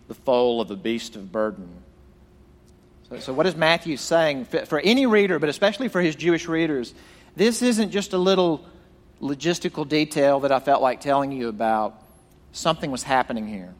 the 0.08 0.14
foal 0.14 0.60
of 0.60 0.70
a 0.70 0.76
beast 0.76 1.16
of 1.16 1.32
burden. 1.32 1.70
So, 3.08 3.18
so 3.18 3.32
what 3.32 3.46
is 3.46 3.56
Matthew 3.56 3.96
saying? 3.96 4.44
For 4.44 4.78
any 4.78 5.06
reader, 5.06 5.38
but 5.38 5.48
especially 5.48 5.88
for 5.88 6.02
his 6.02 6.16
Jewish 6.16 6.46
readers, 6.46 6.92
this 7.34 7.62
isn't 7.62 7.92
just 7.92 8.12
a 8.12 8.18
little 8.18 8.62
logistical 9.22 9.88
detail 9.88 10.40
that 10.40 10.52
I 10.52 10.60
felt 10.60 10.82
like 10.82 11.00
telling 11.00 11.32
you 11.32 11.48
about. 11.48 11.98
Something 12.52 12.90
was 12.90 13.02
happening 13.02 13.48
here. 13.48 13.72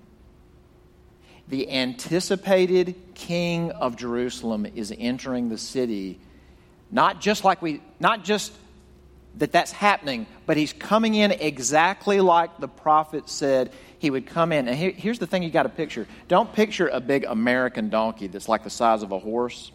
The 1.49 1.71
anticipated 1.71 2.95
king 3.15 3.71
of 3.71 3.97
Jerusalem 3.97 4.67
is 4.75 4.93
entering 4.97 5.49
the 5.49 5.59
city, 5.59 6.19
not 6.91 7.21
just 7.21 7.43
like 7.43 7.63
we, 7.63 7.81
not 7.99 8.23
just 8.23 8.53
that 9.39 9.53
that's 9.53 9.73
happening, 9.73 10.27
but 10.47 10.57
he's 10.57 10.73
coming 10.73 11.15
in 11.15 11.33
exactly 11.33 12.21
like 12.21 12.59
the 12.59 12.69
prophet 12.69 13.29
said 13.31 13.73
he 13.99 14.11
would 14.11 14.27
come 14.27 14.53
in. 14.53 14.69
And 14.69 14.77
here, 14.77 14.91
here's 14.91 15.19
the 15.19 15.27
thing 15.27 15.43
you 15.43 15.51
got 15.51 15.63
to 15.63 15.69
picture 15.71 16.07
don't 16.29 16.53
picture 16.53 16.89
a 16.89 17.01
big 17.01 17.25
American 17.25 17.89
donkey 17.89 18.27
that's 18.27 18.49
like 18.49 18.65
the 18.65 18.71
size 18.71 19.03
of 19.03 19.13
a 19.13 19.19
horse. 19.19 19.71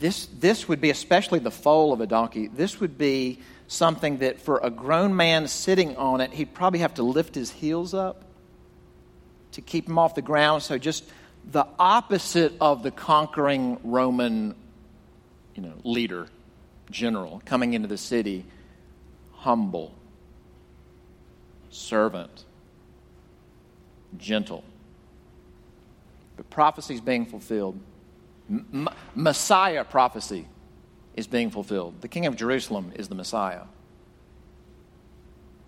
This, 0.00 0.26
this 0.26 0.66
would 0.68 0.80
be, 0.80 0.88
especially 0.88 1.40
the 1.40 1.50
foal 1.50 1.92
of 1.92 2.00
a 2.00 2.06
donkey, 2.06 2.46
this 2.46 2.80
would 2.80 2.96
be 2.96 3.40
something 3.68 4.18
that 4.18 4.40
for 4.40 4.58
a 4.62 4.70
grown 4.70 5.14
man 5.14 5.46
sitting 5.48 5.96
on 5.96 6.22
it, 6.22 6.32
he'd 6.32 6.54
probably 6.54 6.78
have 6.78 6.94
to 6.94 7.02
lift 7.02 7.34
his 7.34 7.50
heels 7.50 7.92
up 7.92 8.24
to 9.54 9.60
keep 9.60 9.88
him 9.88 9.98
off 9.98 10.14
the 10.14 10.22
ground. 10.22 10.62
So 10.62 10.78
just 10.78 11.04
the 11.50 11.66
opposite 11.78 12.54
of 12.60 12.82
the 12.82 12.90
conquering 12.90 13.78
Roman 13.82 14.54
you 15.54 15.62
know, 15.62 15.74
leader, 15.84 16.26
general, 16.90 17.42
coming 17.44 17.74
into 17.74 17.88
the 17.88 17.98
city, 17.98 18.44
humble, 19.32 19.94
servant, 21.70 22.44
gentle. 24.16 24.64
But 26.36 26.50
prophecy 26.50 26.94
is 26.94 27.00
being 27.00 27.26
fulfilled. 27.26 27.78
M- 28.50 28.88
Messiah 29.14 29.84
prophecy 29.84 30.46
is 31.14 31.26
being 31.26 31.50
fulfilled. 31.50 32.00
The 32.00 32.08
king 32.08 32.26
of 32.26 32.36
Jerusalem 32.36 32.92
is 32.96 33.08
the 33.08 33.14
Messiah 33.14 33.62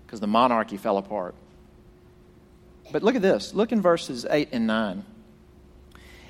because 0.05 0.21
the 0.21 0.27
monarchy 0.27 0.77
fell 0.77 0.99
apart. 0.99 1.35
But 2.93 3.03
look 3.03 3.15
at 3.15 3.23
this. 3.23 3.55
Look 3.55 3.73
in 3.73 3.83
verses 3.83 4.27
8 4.29 4.51
and 4.53 4.67
9. 4.67 5.05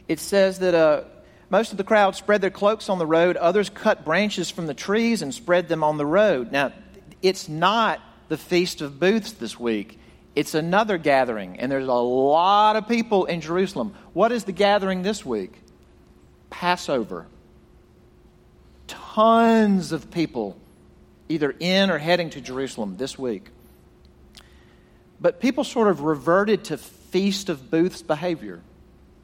It 0.08 0.20
says 0.20 0.60
that 0.60 0.74
uh, 0.74 1.02
most 1.50 1.72
of 1.72 1.78
the 1.78 1.84
crowd 1.84 2.16
spread 2.16 2.40
their 2.40 2.50
cloaks 2.50 2.88
on 2.88 2.98
the 2.98 3.06
road, 3.06 3.36
others 3.36 3.70
cut 3.70 4.04
branches 4.04 4.50
from 4.50 4.66
the 4.66 4.74
trees 4.74 5.22
and 5.22 5.34
spread 5.34 5.68
them 5.68 5.84
on 5.84 5.96
the 5.96 6.06
road. 6.06 6.52
Now, 6.52 6.72
it's 7.22 7.48
not 7.48 8.00
the 8.28 8.36
Feast 8.36 8.80
of 8.80 8.98
Booths 8.98 9.32
this 9.32 9.58
week. 9.58 9.98
It's 10.34 10.54
another 10.54 10.98
gathering, 10.98 11.58
and 11.60 11.72
there's 11.72 11.88
a 11.88 11.92
lot 11.92 12.76
of 12.76 12.88
people 12.88 13.24
in 13.24 13.40
Jerusalem. 13.40 13.94
What 14.12 14.32
is 14.32 14.44
the 14.44 14.52
gathering 14.52 15.02
this 15.02 15.24
week? 15.24 15.54
Passover. 16.50 17.26
Tons 18.86 19.92
of 19.92 20.10
people 20.10 20.56
either 21.28 21.54
in 21.58 21.90
or 21.90 21.98
heading 21.98 22.30
to 22.30 22.40
Jerusalem 22.40 22.96
this 22.96 23.18
week. 23.18 23.48
But 25.20 25.40
people 25.40 25.64
sort 25.64 25.88
of 25.88 26.00
reverted 26.00 26.64
to 26.64 26.78
Feast 26.78 27.48
of 27.48 27.70
Booths 27.70 28.02
behavior 28.02 28.60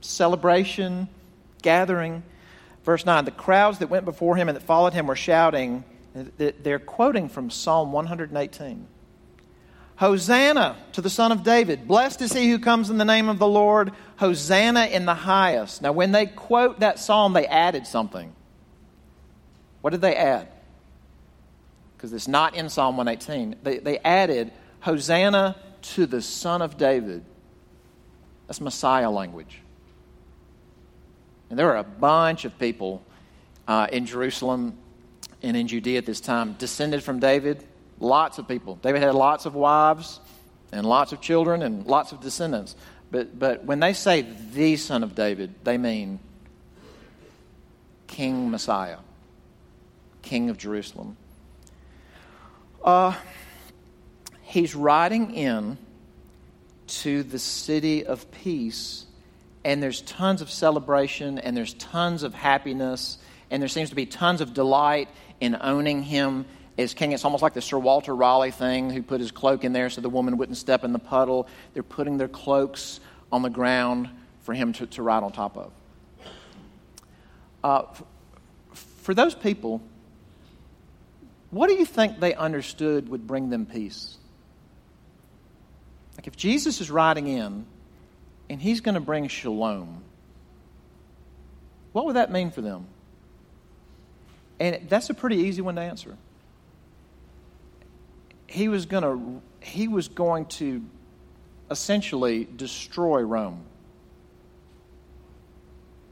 celebration, 0.01 1.09
gathering. 1.63 2.23
Verse 2.85 3.07
9 3.07 3.25
The 3.25 3.31
crowds 3.31 3.79
that 3.79 3.89
went 3.89 4.05
before 4.05 4.37
him 4.37 4.49
and 4.49 4.57
that 4.57 4.63
followed 4.63 4.93
him 4.93 5.07
were 5.07 5.17
shouting. 5.17 5.85
They're 6.15 6.79
quoting 6.79 7.29
from 7.29 7.51
Psalm 7.51 7.93
118. 7.93 8.87
Hosanna 9.97 10.77
to 10.93 11.01
the 11.01 11.11
Son 11.11 11.33
of 11.33 11.43
David. 11.43 11.87
Blessed 11.87 12.23
is 12.23 12.33
he 12.33 12.51
who 12.51 12.59
comes 12.59 12.91
in 12.91 12.99
the 12.99 13.05
name 13.05 13.29
of 13.29 13.39
the 13.39 13.47
Lord. 13.47 13.93
Hosanna 14.17 14.87
in 14.87 15.07
the 15.07 15.15
highest. 15.15 15.81
Now, 15.81 15.93
when 15.93 16.13
they 16.13 16.27
quote 16.27 16.81
that 16.81 16.99
psalm, 16.99 17.33
they 17.33 17.47
added 17.47 17.87
something. 17.87 18.35
What 19.81 19.91
did 19.91 20.01
they 20.01 20.17
add? 20.17 20.49
Because 21.97 22.13
it's 22.13 22.29
not 22.29 22.57
in 22.57 22.69
Psalm 22.69 22.97
118. 22.97 23.57
They, 23.63 23.79
they 23.79 23.99
added, 23.99 24.53
Hosanna 24.81 25.57
to 25.83 26.07
the 26.07 26.23
Son 26.23 26.63
of 26.63 26.77
David. 26.77 27.25
That's 28.47 28.61
Messiah 28.61 29.11
language. 29.11 29.61
And 31.51 31.59
there 31.59 31.67
were 31.67 31.77
a 31.77 31.85
bunch 31.85 32.45
of 32.45 32.59
people 32.59 33.03
uh, 33.69 33.87
in 33.93 34.07
Jerusalem 34.07 34.79
and 35.43 35.57
in 35.57 35.69
Judea 35.69 35.99
at 35.99 36.07
this 36.07 36.21
time 36.21 36.55
descended 36.55 37.03
from 37.03 37.21
David. 37.21 37.63
Lots 38.01 38.39
of 38.39 38.49
people. 38.49 38.77
David 38.77 39.03
had 39.03 39.15
lots 39.15 39.45
of 39.45 39.55
wives 39.55 40.21
and 40.73 40.87
lots 40.87 41.13
of 41.13 41.21
children 41.21 41.63
and 41.63 41.87
lots 41.87 42.13
of 42.13 42.21
descendants. 42.21 42.75
But, 43.11 43.39
but 43.39 43.65
when 43.65 43.81
they 43.81 43.93
say 43.93 44.23
the 44.23 44.77
son 44.77 45.03
of 45.03 45.15
David, 45.15 45.55
they 45.65 45.77
mean 45.77 46.19
King 48.07 48.51
Messiah, 48.51 48.99
King 50.23 50.49
of 50.49 50.57
Jerusalem. 50.57 51.17
Uh, 52.83 53.15
he's 54.53 54.75
riding 54.75 55.35
in 55.35 55.79
to 56.87 57.23
the 57.23 57.39
city 57.39 58.05
of 58.05 58.31
peace 58.31 59.07
and 59.65 59.83
there's 59.83 60.03
tons 60.03 60.43
of 60.43 60.51
celebration 60.51 61.39
and 61.39 61.57
there's 61.57 61.73
tons 61.75 62.23
of 62.23 62.35
happiness 62.35 63.17
and 63.51 63.63
there 63.63 63.69
seems 63.69 63.89
to 63.89 63.97
be 63.97 64.05
tons 64.05 64.43
of 64.43 64.53
delight 64.53 65.09
in 65.41 65.57
owning 65.59 66.03
him 66.03 66.45
as 66.77 66.93
king. 66.93 67.13
It's 67.13 67.25
almost 67.25 67.43
like 67.43 67.55
the 67.55 67.63
Sir 67.63 67.79
Walter 67.79 68.15
Raleigh 68.15 68.51
thing, 68.51 68.91
who 68.91 69.03
put 69.03 69.21
his 69.21 69.31
cloak 69.31 69.65
in 69.65 69.73
there 69.73 69.89
so 69.89 70.03
the 70.03 70.11
woman 70.11 70.37
wouldn't 70.37 70.59
step 70.59 70.85
in 70.85 70.93
the 70.93 70.99
puddle. 70.99 71.49
They're 71.73 71.83
putting 71.83 72.19
their 72.19 72.29
cloaks 72.29 73.01
on 73.31 73.41
the 73.41 73.51
ground 73.51 74.11
for 74.43 74.53
him 74.53 74.75
to, 74.75 74.87
to 74.87 75.03
ride 75.03 75.23
on 75.23 75.33
top 75.33 75.57
of. 75.57 75.73
Uh, 77.65 77.85
for 78.75 79.15
those 79.15 79.35
people, 79.35 79.81
what 81.51 81.69
do 81.69 81.75
you 81.75 81.87
think 81.87 82.21
they 82.21 82.35
understood 82.35 83.09
would 83.09 83.27
bring 83.27 83.49
them 83.49 83.65
peace? 83.65 84.19
Like 86.17 86.27
if 86.27 86.37
Jesus 86.37 86.81
is 86.81 86.91
riding 86.91 87.27
in 87.27 87.67
and 88.49 88.61
he's 88.61 88.81
going 88.81 88.95
to 88.95 89.01
bring 89.01 89.29
shalom. 89.29 90.03
What 91.93 92.07
would 92.07 92.17
that 92.17 92.31
mean 92.31 92.51
for 92.51 92.61
them? 92.61 92.87
And 94.61 94.89
that's 94.89 95.11
a 95.11 95.15
pretty 95.15 95.37
easy 95.37 95.63
one 95.63 95.77
to 95.77 95.81
answer. 95.81 96.17
He 98.47 98.69
was 98.69 98.87
going 98.87 99.03
to 99.03 99.43
he 99.67 99.89
was 99.89 100.09
going 100.09 100.47
to 100.47 100.83
essentially 101.71 102.47
destroy 102.57 103.23
Rome. 103.23 103.65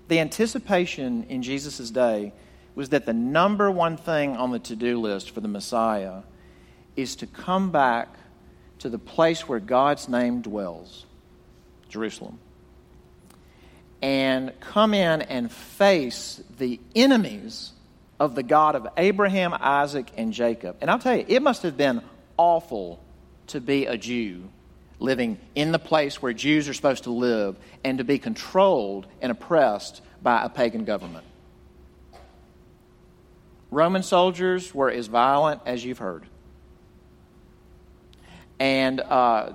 The 0.08 0.18
anticipation 0.18 1.24
in 1.28 1.42
Jesus' 1.42 1.90
day 1.90 2.32
was 2.74 2.88
that 2.88 3.06
the 3.06 3.12
number 3.12 3.70
one 3.70 3.96
thing 3.96 4.36
on 4.36 4.50
the 4.50 4.58
to 4.60 4.76
do 4.76 4.98
list 5.00 5.30
for 5.30 5.40
the 5.40 5.48
Messiah 5.48 6.22
is 6.96 7.16
to 7.16 7.26
come 7.26 7.70
back 7.70 8.08
to 8.80 8.88
the 8.88 8.98
place 8.98 9.48
where 9.48 9.60
God's 9.60 10.08
name 10.08 10.42
dwells. 10.42 11.06
Jerusalem, 11.90 12.38
and 14.00 14.52
come 14.60 14.94
in 14.94 15.22
and 15.22 15.52
face 15.52 16.42
the 16.58 16.80
enemies 16.94 17.72
of 18.18 18.34
the 18.34 18.42
God 18.42 18.76
of 18.76 18.88
Abraham, 18.96 19.54
Isaac, 19.58 20.10
and 20.16 20.32
Jacob. 20.32 20.76
And 20.80 20.90
I'll 20.90 20.98
tell 20.98 21.16
you, 21.16 21.24
it 21.28 21.42
must 21.42 21.62
have 21.64 21.76
been 21.76 22.00
awful 22.36 23.02
to 23.48 23.60
be 23.60 23.86
a 23.86 23.98
Jew 23.98 24.48
living 24.98 25.38
in 25.54 25.72
the 25.72 25.78
place 25.78 26.22
where 26.22 26.32
Jews 26.32 26.68
are 26.68 26.74
supposed 26.74 27.04
to 27.04 27.10
live 27.10 27.56
and 27.82 27.98
to 27.98 28.04
be 28.04 28.18
controlled 28.18 29.06
and 29.20 29.32
oppressed 29.32 30.02
by 30.22 30.44
a 30.44 30.48
pagan 30.48 30.84
government. 30.84 31.24
Roman 33.70 34.02
soldiers 34.02 34.74
were 34.74 34.90
as 34.90 35.06
violent 35.06 35.62
as 35.64 35.84
you've 35.84 35.98
heard. 35.98 36.26
And 38.60 39.00
uh, 39.00 39.54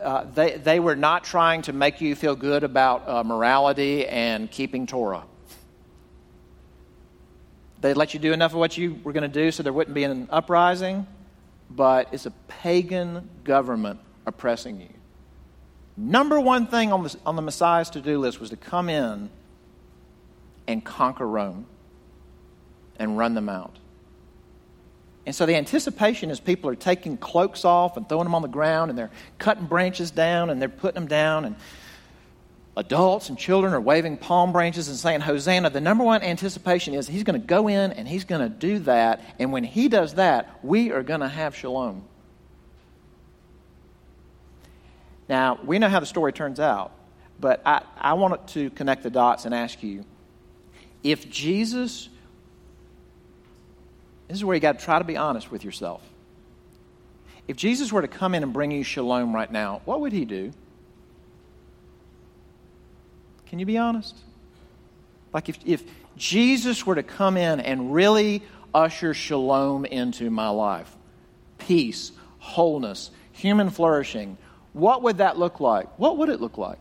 uh, 0.00 0.24
they, 0.34 0.56
they 0.58 0.78
were 0.78 0.94
not 0.94 1.24
trying 1.24 1.62
to 1.62 1.72
make 1.72 2.00
you 2.00 2.14
feel 2.14 2.36
good 2.36 2.62
about 2.62 3.08
uh, 3.08 3.24
morality 3.24 4.06
and 4.06 4.48
keeping 4.50 4.86
Torah. 4.86 5.24
They 7.80 7.94
let 7.94 8.14
you 8.14 8.20
do 8.20 8.32
enough 8.32 8.52
of 8.52 8.58
what 8.58 8.76
you 8.76 9.00
were 9.02 9.12
going 9.12 9.22
to 9.22 9.28
do 9.28 9.50
so 9.50 9.62
there 9.62 9.72
wouldn't 9.72 9.94
be 9.94 10.04
an 10.04 10.28
uprising, 10.30 11.06
but 11.70 12.08
it's 12.12 12.26
a 12.26 12.32
pagan 12.48 13.28
government 13.44 14.00
oppressing 14.26 14.80
you. 14.80 14.88
Number 15.96 16.38
one 16.38 16.66
thing 16.66 16.92
on 16.92 17.02
the, 17.02 17.16
on 17.26 17.34
the 17.34 17.42
Messiah's 17.42 17.90
to 17.90 18.00
do 18.00 18.18
list 18.18 18.40
was 18.40 18.50
to 18.50 18.56
come 18.56 18.88
in 18.88 19.30
and 20.68 20.84
conquer 20.84 21.26
Rome 21.26 21.66
and 22.98 23.16
run 23.16 23.34
them 23.34 23.48
out. 23.48 23.76
And 25.28 25.34
so 25.34 25.44
the 25.44 25.56
anticipation 25.56 26.30
is 26.30 26.40
people 26.40 26.70
are 26.70 26.74
taking 26.74 27.18
cloaks 27.18 27.66
off 27.66 27.98
and 27.98 28.08
throwing 28.08 28.24
them 28.24 28.34
on 28.34 28.40
the 28.40 28.48
ground, 28.48 28.88
and 28.88 28.98
they're 28.98 29.10
cutting 29.36 29.66
branches 29.66 30.10
down 30.10 30.48
and 30.48 30.58
they're 30.58 30.70
putting 30.70 30.94
them 30.94 31.06
down, 31.06 31.44
and 31.44 31.56
adults 32.78 33.28
and 33.28 33.38
children 33.38 33.74
are 33.74 33.80
waving 33.80 34.16
palm 34.16 34.52
branches 34.52 34.88
and 34.88 34.96
saying, 34.96 35.20
Hosanna. 35.20 35.68
The 35.68 35.82
number 35.82 36.02
one 36.02 36.22
anticipation 36.22 36.94
is 36.94 37.06
he's 37.06 37.24
going 37.24 37.38
to 37.38 37.46
go 37.46 37.68
in 37.68 37.92
and 37.92 38.08
he's 38.08 38.24
going 38.24 38.40
to 38.40 38.48
do 38.48 38.78
that, 38.78 39.20
and 39.38 39.52
when 39.52 39.64
he 39.64 39.88
does 39.88 40.14
that, 40.14 40.64
we 40.64 40.92
are 40.92 41.02
going 41.02 41.20
to 41.20 41.28
have 41.28 41.54
shalom. 41.54 42.04
Now, 45.28 45.60
we 45.62 45.78
know 45.78 45.90
how 45.90 46.00
the 46.00 46.06
story 46.06 46.32
turns 46.32 46.58
out, 46.58 46.90
but 47.38 47.60
I, 47.66 47.82
I 47.98 48.14
wanted 48.14 48.46
to 48.54 48.70
connect 48.70 49.02
the 49.02 49.10
dots 49.10 49.44
and 49.44 49.54
ask 49.54 49.82
you 49.82 50.06
if 51.02 51.28
Jesus 51.28 52.08
this 54.28 54.36
is 54.36 54.44
where 54.44 54.54
you 54.54 54.60
got 54.60 54.78
to 54.78 54.84
try 54.84 54.98
to 54.98 55.04
be 55.04 55.16
honest 55.16 55.50
with 55.50 55.64
yourself. 55.64 56.02
If 57.48 57.56
Jesus 57.56 57.90
were 57.90 58.02
to 58.02 58.08
come 58.08 58.34
in 58.34 58.42
and 58.42 58.52
bring 58.52 58.70
you 58.70 58.84
shalom 58.84 59.34
right 59.34 59.50
now, 59.50 59.80
what 59.86 60.00
would 60.00 60.12
he 60.12 60.26
do? 60.26 60.52
Can 63.46 63.58
you 63.58 63.64
be 63.64 63.78
honest? 63.78 64.14
Like 65.32 65.48
if, 65.48 65.58
if 65.64 65.82
Jesus 66.16 66.84
were 66.84 66.94
to 66.94 67.02
come 67.02 67.38
in 67.38 67.60
and 67.60 67.94
really 67.94 68.42
usher 68.74 69.14
shalom 69.14 69.86
into 69.86 70.30
my 70.30 70.50
life, 70.50 70.94
peace, 71.56 72.12
wholeness, 72.38 73.10
human 73.32 73.70
flourishing, 73.70 74.36
what 74.74 75.02
would 75.02 75.18
that 75.18 75.38
look 75.38 75.60
like? 75.60 75.98
What 75.98 76.18
would 76.18 76.28
it 76.28 76.40
look 76.40 76.58
like? 76.58 76.78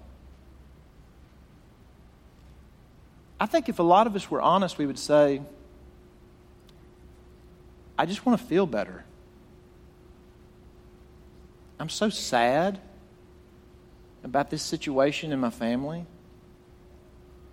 I 3.39 3.45
think 3.45 3.69
if 3.69 3.79
a 3.79 3.83
lot 3.83 4.07
of 4.07 4.15
us 4.15 4.29
were 4.29 4.41
honest, 4.41 4.77
we 4.77 4.85
would 4.85 4.99
say, 4.99 5.41
I 7.97 8.05
just 8.05 8.25
want 8.25 8.39
to 8.39 8.45
feel 8.45 8.65
better. 8.65 9.03
I'm 11.79 11.89
so 11.89 12.09
sad 12.09 12.79
about 14.23 14.49
this 14.49 14.61
situation 14.61 15.31
in 15.31 15.39
my 15.39 15.49
family. 15.49 16.05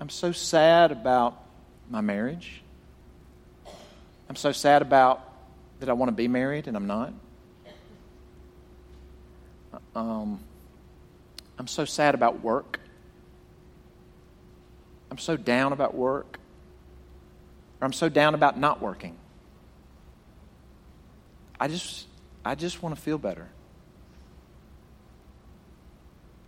I'm 0.00 0.08
so 0.10 0.32
sad 0.32 0.92
about 0.92 1.40
my 1.88 2.00
marriage. 2.00 2.62
I'm 4.28 4.36
so 4.36 4.52
sad 4.52 4.82
about 4.82 5.32
that 5.80 5.88
I 5.88 5.92
want 5.92 6.08
to 6.08 6.14
be 6.14 6.28
married 6.28 6.66
and 6.66 6.76
I'm 6.76 6.86
not. 6.86 7.12
Um, 9.94 10.40
I'm 11.58 11.66
so 11.66 11.84
sad 11.84 12.14
about 12.14 12.42
work. 12.42 12.80
I'm 15.10 15.18
so 15.18 15.36
down 15.36 15.72
about 15.72 15.94
work. 15.94 16.38
Or 17.80 17.84
I'm 17.84 17.92
so 17.92 18.08
down 18.08 18.34
about 18.34 18.58
not 18.58 18.82
working. 18.82 19.16
I 21.58 21.68
just 21.68 22.06
I 22.44 22.54
just 22.54 22.82
want 22.82 22.94
to 22.94 23.00
feel 23.00 23.18
better. 23.18 23.48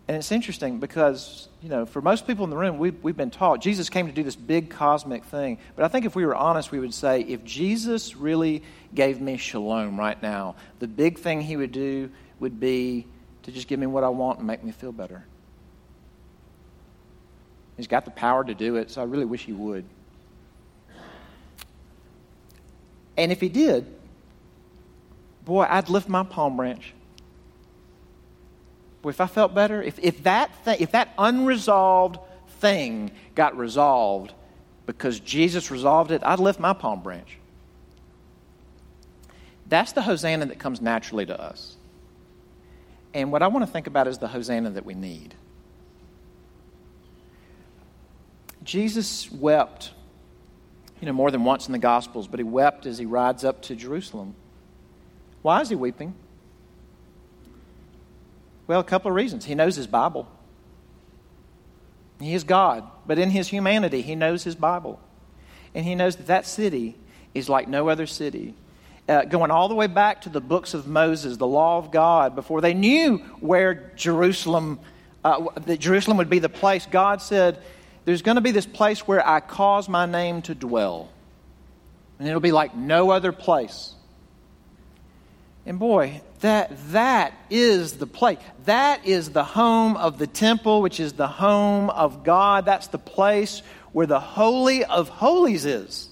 And 0.09 0.17
it's 0.17 0.31
interesting 0.31 0.79
because, 0.79 1.49
you 1.61 1.69
know, 1.69 1.85
for 1.85 2.01
most 2.01 2.29
people 2.29 2.45
in 2.45 2.51
the 2.51 2.57
room, 2.57 2.79
we've, 2.79 2.95
we've 3.03 3.17
been 3.17 3.31
taught 3.31 3.61
Jesus 3.61 3.91
came 3.91 4.07
to 4.07 4.13
do 4.13 4.23
this 4.23 4.37
big 4.37 4.71
cosmic 4.71 5.25
thing. 5.25 5.59
But 5.75 5.85
I 5.85 5.89
think 5.89 6.05
if 6.05 6.15
we 6.15 6.25
were 6.25 6.35
honest, 6.35 6.71
we 6.71 6.79
would 6.79 6.95
say 6.95 7.23
if 7.23 7.43
Jesus 7.43 8.15
really 8.17 8.63
gave 8.95 9.21
me 9.21 9.37
shalom 9.37 9.99
right 9.99 10.21
now, 10.23 10.55
the 10.79 10.87
big 10.87 11.19
thing 11.19 11.41
he 11.41 11.57
would 11.57 11.73
do 11.73 12.11
would 12.39 12.61
be 12.61 13.07
to 13.43 13.53
just 13.53 13.67
give 13.67 13.81
me 13.81 13.87
what 13.87 14.05
I 14.05 14.09
want 14.09 14.39
and 14.39 14.47
make 14.47 14.63
me 14.63 14.71
feel 14.71 14.93
better. 14.93 15.25
He's 17.77 17.89
got 17.89 18.05
the 18.05 18.11
power 18.13 18.45
to 18.45 18.55
do 18.55 18.77
it, 18.77 18.91
so 18.91 19.01
I 19.01 19.05
really 19.05 19.25
wish 19.25 19.45
he 19.45 19.53
would. 19.53 19.85
And 23.17 23.33
if 23.33 23.41
he 23.41 23.49
did, 23.49 23.87
boy, 25.47 25.67
I'd 25.69 25.89
lift 25.89 26.11
my 26.11 26.25
palm 26.25 26.59
branch 26.59 26.93
Boy, 29.07 29.11
if 29.11 29.21
I 29.21 29.29
felt 29.29 29.55
better, 29.55 29.81
if, 29.81 30.01
if, 30.01 30.25
that 30.25 30.51
if 30.81 30.91
that 30.91 31.15
unresolved 31.17 32.19
thing 32.59 33.13
got 33.37 33.57
resolved 33.57 34.35
because 34.85 35.21
Jesus 35.21 35.71
resolved 35.71 36.11
it, 36.11 36.25
I'd 36.25 36.41
lift 36.41 36.59
my 36.59 36.73
palm 36.73 37.05
branch. 37.05 37.39
That's 39.69 39.93
the 39.93 40.03
Hosanna 40.03 40.47
that 40.47 40.59
comes 40.59 40.81
naturally 40.81 41.25
to 41.25 41.41
us. 41.41 41.77
And 43.15 43.31
what 43.31 43.45
I 43.45 43.47
want 43.47 43.65
to 43.65 43.71
think 43.71 43.87
about 43.87 44.09
is 44.09 44.19
the 44.19 44.27
Hosanna 44.27 44.71
that 44.71 44.85
we 44.85 44.95
need. 44.95 45.37
Jesus 48.65 49.31
wept, 49.31 49.93
you 51.01 51.07
know, 51.07 51.13
more 51.13 51.31
than 51.31 51.45
once 51.45 51.69
in 51.69 51.73
the 51.73 51.79
Gospels, 51.79 52.27
but 52.27 52.41
he 52.41 52.45
wept 52.45 52.87
as 52.87 52.99
he 52.99 53.07
rides 53.07 53.45
up 53.45 53.63
to 53.63 53.77
Jerusalem. 53.77 54.35
Why 55.47 55.61
is 55.61 55.69
he 55.69 55.77
weeping? 55.77 56.13
Well, 58.67 58.81
a 58.81 58.83
couple 58.83 59.13
of 59.13 59.15
reasons. 59.15 59.45
He 59.45 59.55
knows 59.55 59.77
his 59.77 59.87
Bible. 59.87 60.27
He 62.19 62.35
is 62.35 62.43
God, 62.43 62.83
but 63.07 63.21
in 63.21 63.31
his 63.31 63.47
humanity, 63.47 64.03
he 64.03 64.17
knows 64.17 64.43
his 64.43 64.57
Bible. 64.57 64.99
And 65.73 65.87
he 65.87 65.95
knows 65.95 66.17
that 66.17 66.27
that 66.27 66.47
city 66.47 66.97
is 67.33 67.49
like 67.49 67.69
no 67.69 67.89
other 67.89 68.09
city. 68.09 68.55
Uh, 69.09 69.23
going 69.23 69.53
all 69.53 69.69
the 69.69 69.77
way 69.77 69.87
back 69.87 70.23
to 70.23 70.31
the 70.31 70.41
books 70.41 70.75
of 70.75 70.89
Moses, 70.89 71.37
the 71.37 71.47
law 71.47 71.79
of 71.79 71.93
God, 71.93 72.35
before 72.35 72.61
they 72.61 72.75
knew 72.75 73.19
where 73.39 73.93
Jerusalem, 73.95 74.81
uh, 75.25 75.47
that 75.67 75.79
Jerusalem 75.79 76.17
would 76.17 76.29
be 76.29 76.41
the 76.41 76.49
place, 76.49 76.87
God 76.87 77.23
said, 77.23 77.63
There's 78.05 78.23
going 78.23 78.35
to 78.35 78.41
be 78.41 78.51
this 78.51 78.67
place 78.67 79.07
where 79.07 79.25
I 79.25 79.39
cause 79.39 79.89
my 79.89 80.07
name 80.07 80.43
to 80.43 80.57
dwell. 80.57 81.09
And 82.19 82.27
it'll 82.27 82.41
be 82.41 82.51
like 82.51 82.75
no 82.75 83.13
other 83.13 83.31
place. 83.31 83.93
And 85.67 85.81
boy, 85.81 86.23
that, 86.41 86.71
that 86.93 87.35
is 87.51 87.95
the 87.95 88.07
place. 88.07 88.39
That 88.67 89.05
is 89.05 89.31
the 89.31 89.45
home 89.45 89.97
of 89.97 90.17
the 90.17 90.29
temple, 90.29 90.81
which 90.81 91.01
is 91.01 91.15
the 91.15 91.27
home 91.27 91.91
of 91.91 92.23
God. 92.23 92.65
That's 92.65 92.87
the 92.87 92.99
place 92.99 93.63
where 93.93 94.07
the 94.07 94.21
Holy 94.21 94.85
of 94.85 95.09
Holies 95.09 95.67
is. 95.67 96.09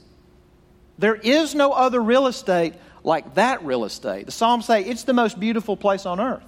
There 0.98 1.14
is 1.14 1.54
no 1.54 1.72
other 1.72 2.02
real 2.02 2.26
estate 2.26 2.74
like 3.04 3.34
that 3.34 3.64
real 3.64 3.84
estate. 3.84 4.26
The 4.26 4.32
Psalms 4.32 4.66
say 4.66 4.84
it's 4.84 5.04
the 5.04 5.12
most 5.12 5.38
beautiful 5.38 5.76
place 5.76 6.04
on 6.04 6.18
earth. 6.18 6.44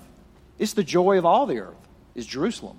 It's 0.59 0.73
the 0.73 0.85
joy 0.85 1.19
of 1.19 1.25
all 1.25 1.47
the 1.47 1.59
earth, 1.59 1.77
is 2.15 2.27
Jerusalem. 2.27 2.79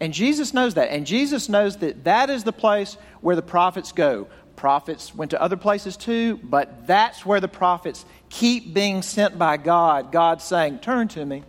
And 0.00 0.14
Jesus 0.14 0.54
knows 0.54 0.74
that. 0.74 0.90
And 0.90 1.06
Jesus 1.06 1.48
knows 1.48 1.78
that 1.78 2.04
that 2.04 2.30
is 2.30 2.44
the 2.44 2.52
place 2.52 2.96
where 3.20 3.36
the 3.36 3.42
prophets 3.42 3.92
go. 3.92 4.28
Prophets 4.54 5.14
went 5.14 5.32
to 5.32 5.42
other 5.42 5.56
places 5.56 5.96
too, 5.96 6.38
but 6.42 6.86
that's 6.86 7.26
where 7.26 7.40
the 7.40 7.48
prophets 7.48 8.04
keep 8.30 8.72
being 8.74 9.02
sent 9.02 9.38
by 9.38 9.56
God. 9.56 10.12
God 10.12 10.42
saying, 10.42 10.80
Turn 10.80 11.08
to 11.08 11.24
me. 11.24 11.44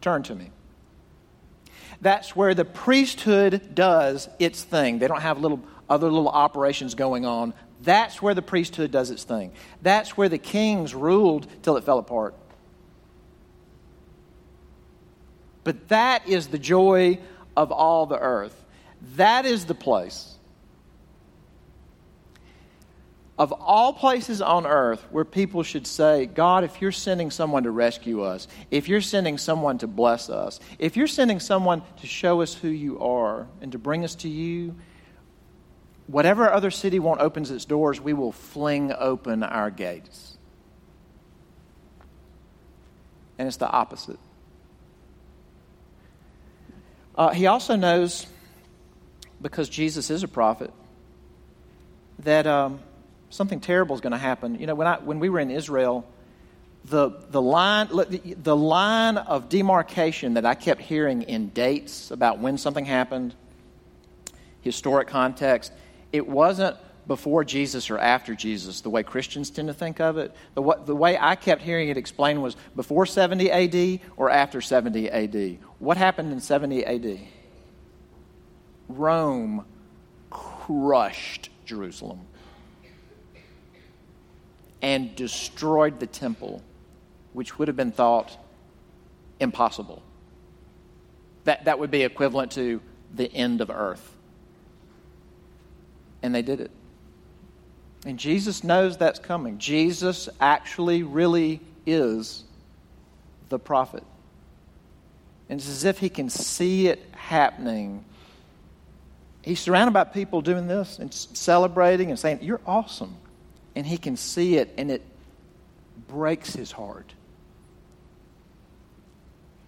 Turn 0.00 0.22
to 0.24 0.34
me. 0.34 0.50
That's 2.00 2.36
where 2.36 2.54
the 2.54 2.64
priesthood 2.64 3.74
does 3.74 4.28
its 4.38 4.62
thing. 4.62 4.98
They 4.98 5.08
don't 5.08 5.22
have 5.22 5.40
little 5.40 5.60
other 5.88 6.10
little 6.10 6.28
operations 6.28 6.94
going 6.94 7.24
on. 7.24 7.54
That's 7.82 8.20
where 8.20 8.34
the 8.34 8.42
priesthood 8.42 8.90
does 8.90 9.10
its 9.10 9.24
thing. 9.24 9.52
That's 9.82 10.16
where 10.16 10.28
the 10.28 10.38
kings 10.38 10.94
ruled 10.94 11.46
till 11.62 11.76
it 11.76 11.84
fell 11.84 11.98
apart. 11.98 12.34
But 15.62 15.88
that 15.88 16.28
is 16.28 16.48
the 16.48 16.58
joy 16.58 17.18
of 17.56 17.72
all 17.72 18.06
the 18.06 18.18
earth. 18.18 18.64
That 19.16 19.46
is 19.46 19.64
the 19.64 19.74
place 19.74 20.33
of 23.36 23.52
all 23.52 23.92
places 23.92 24.40
on 24.40 24.64
earth 24.64 25.04
where 25.10 25.24
people 25.24 25.64
should 25.64 25.86
say, 25.86 26.26
God, 26.26 26.62
if 26.62 26.80
you're 26.80 26.92
sending 26.92 27.32
someone 27.32 27.64
to 27.64 27.70
rescue 27.70 28.22
us, 28.22 28.46
if 28.70 28.88
you're 28.88 29.00
sending 29.00 29.38
someone 29.38 29.78
to 29.78 29.88
bless 29.88 30.30
us, 30.30 30.60
if 30.78 30.96
you're 30.96 31.08
sending 31.08 31.40
someone 31.40 31.82
to 32.00 32.06
show 32.06 32.42
us 32.42 32.54
who 32.54 32.68
you 32.68 33.00
are 33.00 33.48
and 33.60 33.72
to 33.72 33.78
bring 33.78 34.04
us 34.04 34.14
to 34.16 34.28
you, 34.28 34.76
whatever 36.06 36.52
other 36.52 36.70
city 36.70 37.00
won't 37.00 37.20
open 37.20 37.42
its 37.42 37.64
doors, 37.64 38.00
we 38.00 38.12
will 38.12 38.30
fling 38.30 38.92
open 38.96 39.42
our 39.42 39.70
gates. 39.70 40.38
And 43.36 43.48
it's 43.48 43.56
the 43.56 43.68
opposite. 43.68 44.18
Uh, 47.16 47.30
he 47.30 47.46
also 47.46 47.74
knows, 47.74 48.28
because 49.42 49.68
Jesus 49.68 50.08
is 50.08 50.22
a 50.22 50.28
prophet, 50.28 50.72
that. 52.20 52.46
Um, 52.46 52.78
something 53.30 53.60
terrible 53.60 53.94
is 53.94 54.00
going 54.00 54.12
to 54.12 54.18
happen. 54.18 54.58
You 54.58 54.66
know, 54.66 54.74
when, 54.74 54.86
I, 54.86 54.98
when 54.98 55.18
we 55.18 55.28
were 55.28 55.40
in 55.40 55.50
Israel, 55.50 56.06
the, 56.84 57.10
the, 57.30 57.40
line, 57.40 57.88
the 57.90 58.56
line 58.56 59.16
of 59.16 59.48
demarcation 59.48 60.34
that 60.34 60.44
I 60.44 60.54
kept 60.54 60.82
hearing 60.82 61.22
in 61.22 61.48
dates 61.48 62.10
about 62.10 62.38
when 62.40 62.58
something 62.58 62.84
happened, 62.84 63.34
historic 64.60 65.08
context, 65.08 65.72
it 66.12 66.26
wasn't 66.26 66.76
before 67.06 67.44
Jesus 67.44 67.90
or 67.90 67.98
after 67.98 68.34
Jesus, 68.34 68.80
the 68.80 68.90
way 68.90 69.02
Christians 69.02 69.50
tend 69.50 69.68
to 69.68 69.74
think 69.74 70.00
of 70.00 70.16
it. 70.16 70.34
The, 70.54 70.78
the 70.84 70.96
way 70.96 71.18
I 71.18 71.36
kept 71.36 71.62
hearing 71.62 71.88
it 71.88 71.96
explained 71.96 72.42
was 72.42 72.56
before 72.74 73.06
70 73.06 73.50
AD 73.50 74.00
or 74.16 74.30
after 74.30 74.60
70 74.60 75.10
AD. 75.10 75.58
What 75.78 75.96
happened 75.96 76.32
in 76.32 76.40
70 76.40 76.84
AD? 76.84 77.20
Rome 78.88 79.64
crushed 80.30 81.50
Jerusalem 81.64 82.26
and 84.84 85.16
destroyed 85.16 85.98
the 85.98 86.06
temple, 86.06 86.62
which 87.32 87.58
would 87.58 87.68
have 87.68 87.76
been 87.76 87.90
thought 87.90 88.36
impossible. 89.40 90.02
That, 91.44 91.64
that 91.64 91.78
would 91.78 91.90
be 91.90 92.02
equivalent 92.02 92.52
to 92.52 92.82
the 93.14 93.32
end 93.32 93.62
of 93.62 93.70
earth. 93.70 94.14
And 96.22 96.34
they 96.34 96.42
did 96.42 96.60
it. 96.60 96.70
And 98.04 98.18
Jesus 98.18 98.62
knows 98.62 98.98
that's 98.98 99.18
coming. 99.18 99.56
Jesus 99.56 100.28
actually 100.38 101.02
really 101.02 101.62
is 101.86 102.44
the 103.48 103.58
prophet. 103.58 104.04
And 105.48 105.58
it's 105.58 105.68
as 105.68 105.84
if 105.84 105.98
he 105.98 106.10
can 106.10 106.28
see 106.28 106.88
it 106.88 107.02
happening. 107.12 108.04
He's 109.40 109.60
surrounded 109.60 109.92
by 109.92 110.04
people 110.04 110.42
doing 110.42 110.66
this 110.66 110.98
and 110.98 111.12
celebrating 111.14 112.10
and 112.10 112.18
saying, 112.18 112.40
You're 112.42 112.60
awesome 112.66 113.16
and 113.76 113.86
he 113.86 113.98
can 113.98 114.16
see 114.16 114.56
it, 114.56 114.72
and 114.78 114.90
it 114.90 115.02
breaks 116.08 116.54
his 116.54 116.72
heart. 116.72 117.12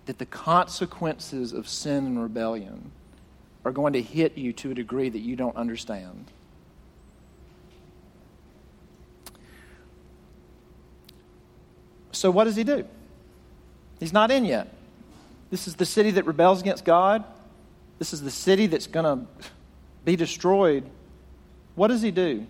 That 0.07 0.19
the 0.19 0.27
consequences 0.27 1.53
of 1.53 1.69
sin 1.69 2.07
and 2.07 2.23
rebellion 2.23 2.92
are 3.64 3.73
going 3.73 3.95
to 3.95 4.03
hit 4.03 4.38
you 4.38 4.53
to 4.53 4.71
a 4.71 4.75
degree 4.75 5.09
that 5.09 5.19
you 5.19 5.35
don't 5.35 5.57
understand. 5.57 6.27
So, 12.12 12.31
what 12.31 12.45
does 12.45 12.57
he 12.57 12.64
do? 12.64 12.87
He's 13.99 14.12
not 14.12 14.31
in 14.31 14.45
yet. 14.45 14.73
This 15.51 15.66
is 15.66 15.75
the 15.75 15.85
city 15.85 16.12
that 16.12 16.25
rebels 16.25 16.61
against 16.61 16.85
God. 16.85 17.25
This 17.99 18.12
is 18.12 18.23
the 18.23 18.31
city 18.31 18.66
that's 18.66 18.87
going 18.87 19.05
to 19.05 19.27
be 20.05 20.16
destroyed. 20.16 20.85
What 21.75 21.88
does 21.88 22.03
he 22.03 22.11
do? 22.11 22.47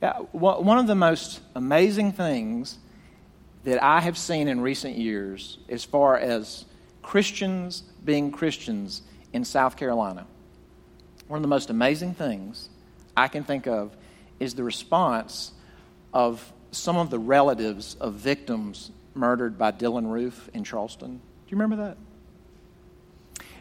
One 0.00 0.78
of 0.78 0.86
the 0.86 0.94
most 0.94 1.40
amazing 1.54 2.12
things 2.12 2.78
that 3.64 3.82
I 3.82 4.00
have 4.00 4.16
seen 4.16 4.48
in 4.48 4.60
recent 4.60 4.96
years, 4.96 5.58
as 5.68 5.84
far 5.84 6.16
as 6.16 6.64
Christians 7.02 7.82
being 8.04 8.30
Christians, 8.32 9.02
in 9.32 9.44
South 9.44 9.76
Carolina, 9.76 10.26
one 11.28 11.36
of 11.36 11.42
the 11.42 11.48
most 11.48 11.70
amazing 11.70 12.14
things 12.14 12.68
I 13.16 13.28
can 13.28 13.44
think 13.44 13.66
of 13.66 13.96
is 14.40 14.54
the 14.54 14.64
response 14.64 15.52
of 16.12 16.52
some 16.72 16.96
of 16.96 17.10
the 17.10 17.18
relatives 17.18 17.94
of 18.00 18.14
victims 18.14 18.90
murdered 19.14 19.58
by 19.58 19.70
Dylann 19.70 20.10
Roof 20.10 20.48
in 20.54 20.64
Charleston. 20.64 21.18
Do 21.18 21.22
you 21.48 21.56
remember 21.56 21.84
that? 21.84 21.98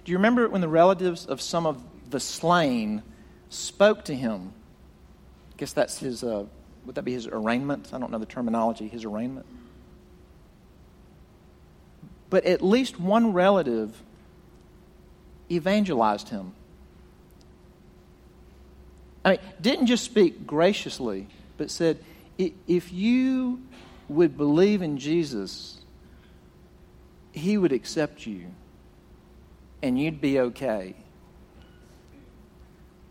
Do 0.06 0.12
you 0.12 0.18
remember 0.18 0.48
when 0.48 0.62
the 0.62 0.68
relatives 0.68 1.26
of 1.26 1.42
some 1.42 1.66
of 1.66 1.84
the 2.10 2.20
slain 2.20 3.04
spoke 3.50 4.06
to 4.06 4.16
him? 4.16 4.54
Guess 5.60 5.74
that's 5.74 6.00
his, 6.00 6.24
uh, 6.24 6.46
would 6.86 6.96
that 6.96 7.04
be 7.04 7.12
his 7.12 7.28
arraignment? 7.28 7.90
I 7.94 8.00
don't 8.00 8.12
know 8.12 8.18
the 8.18 8.26
terminology, 8.26 8.88
his 8.88 9.04
arraignment. 9.04 9.46
But 12.30 12.46
at 12.46 12.62
least 12.62 12.98
one 12.98 13.34
relative 13.34 14.02
evangelized 15.52 16.30
him. 16.30 16.54
I 19.26 19.32
mean, 19.32 19.40
didn't 19.60 19.88
just 19.88 20.06
speak 20.06 20.48
graciously, 20.48 21.28
but 21.58 21.70
said, 21.70 21.98
if 22.38 22.94
you 22.94 23.62
would 24.08 24.38
believe 24.38 24.82
in 24.82 24.98
Jesus, 24.98 25.82
he 27.34 27.58
would 27.58 27.74
accept 27.74 28.26
you 28.26 28.46
and 29.84 30.00
you'd 30.00 30.22
be 30.22 30.40
okay. 30.40 30.96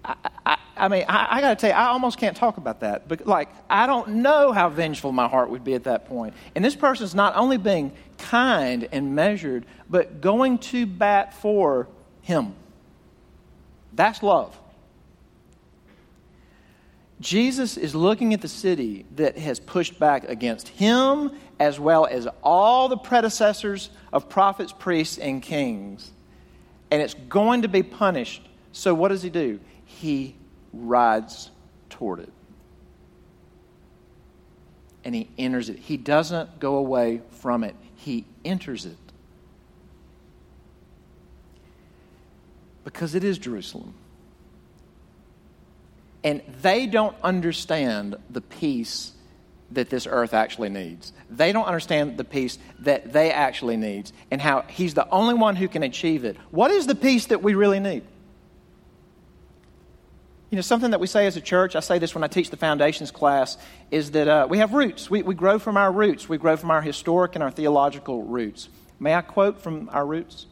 I, 0.02 0.14
I, 0.46 0.57
I 0.78 0.88
mean, 0.88 1.04
I, 1.08 1.36
I 1.36 1.40
got 1.40 1.50
to 1.50 1.56
tell 1.56 1.70
you, 1.70 1.76
I 1.76 1.88
almost 1.88 2.18
can't 2.18 2.36
talk 2.36 2.56
about 2.56 2.80
that. 2.80 3.08
But, 3.08 3.26
like, 3.26 3.48
I 3.68 3.86
don't 3.86 4.08
know 4.16 4.52
how 4.52 4.68
vengeful 4.68 5.12
my 5.12 5.28
heart 5.28 5.50
would 5.50 5.64
be 5.64 5.74
at 5.74 5.84
that 5.84 6.06
point. 6.06 6.34
And 6.54 6.64
this 6.64 6.76
person's 6.76 7.14
not 7.14 7.36
only 7.36 7.56
being 7.56 7.92
kind 8.18 8.88
and 8.92 9.14
measured, 9.14 9.66
but 9.90 10.20
going 10.20 10.58
to 10.58 10.86
bat 10.86 11.34
for 11.34 11.88
him. 12.22 12.54
That's 13.92 14.22
love. 14.22 14.58
Jesus 17.20 17.76
is 17.76 17.94
looking 17.94 18.32
at 18.32 18.40
the 18.40 18.48
city 18.48 19.04
that 19.16 19.36
has 19.38 19.58
pushed 19.58 19.98
back 19.98 20.28
against 20.28 20.68
him 20.68 21.32
as 21.58 21.80
well 21.80 22.06
as 22.06 22.28
all 22.42 22.88
the 22.88 22.96
predecessors 22.96 23.90
of 24.12 24.28
prophets, 24.28 24.72
priests, 24.72 25.18
and 25.18 25.42
kings. 25.42 26.12
And 26.90 27.02
it's 27.02 27.14
going 27.14 27.62
to 27.62 27.68
be 27.68 27.82
punished. 27.82 28.42
So, 28.72 28.94
what 28.94 29.08
does 29.08 29.22
he 29.22 29.30
do? 29.30 29.58
He 29.84 30.36
rides 30.72 31.50
toward 31.90 32.20
it. 32.20 32.32
And 35.04 35.14
he 35.14 35.28
enters 35.38 35.68
it. 35.68 35.78
He 35.78 35.96
doesn't 35.96 36.60
go 36.60 36.76
away 36.76 37.22
from 37.40 37.64
it, 37.64 37.74
he 37.96 38.24
enters 38.44 38.86
it. 38.86 38.96
Because 42.84 43.14
it 43.14 43.24
is 43.24 43.38
Jerusalem. 43.38 43.94
And 46.24 46.42
they 46.62 46.86
don't 46.86 47.16
understand 47.22 48.16
the 48.30 48.40
peace 48.40 49.12
that 49.70 49.90
this 49.90 50.06
earth 50.06 50.32
actually 50.32 50.70
needs. 50.70 51.12
They 51.30 51.52
don't 51.52 51.66
understand 51.66 52.16
the 52.16 52.24
peace 52.24 52.58
that 52.80 53.12
they 53.12 53.30
actually 53.30 53.76
need 53.76 54.10
and 54.30 54.40
how 54.40 54.62
he's 54.62 54.94
the 54.94 55.08
only 55.10 55.34
one 55.34 55.56
who 55.56 55.68
can 55.68 55.82
achieve 55.82 56.24
it. 56.24 56.36
What 56.50 56.70
is 56.70 56.86
the 56.86 56.94
peace 56.94 57.26
that 57.26 57.42
we 57.42 57.54
really 57.54 57.80
need? 57.80 58.02
You 60.50 60.56
know, 60.56 60.62
something 60.62 60.92
that 60.92 61.00
we 61.00 61.06
say 61.06 61.26
as 61.26 61.36
a 61.36 61.42
church, 61.42 61.76
I 61.76 61.80
say 61.80 61.98
this 61.98 62.14
when 62.14 62.24
I 62.24 62.26
teach 62.26 62.48
the 62.48 62.56
foundations 62.56 63.10
class, 63.10 63.58
is 63.90 64.12
that 64.12 64.28
uh, 64.28 64.46
we 64.48 64.58
have 64.58 64.72
roots. 64.72 65.10
We, 65.10 65.22
we 65.22 65.34
grow 65.34 65.58
from 65.58 65.76
our 65.76 65.92
roots. 65.92 66.26
We 66.26 66.38
grow 66.38 66.56
from 66.56 66.70
our 66.70 66.80
historic 66.80 67.34
and 67.34 67.44
our 67.44 67.50
theological 67.50 68.22
roots. 68.22 68.70
May 68.98 69.14
I 69.14 69.20
quote 69.20 69.60
from 69.60 69.90
our 69.92 70.06
roots? 70.06 70.46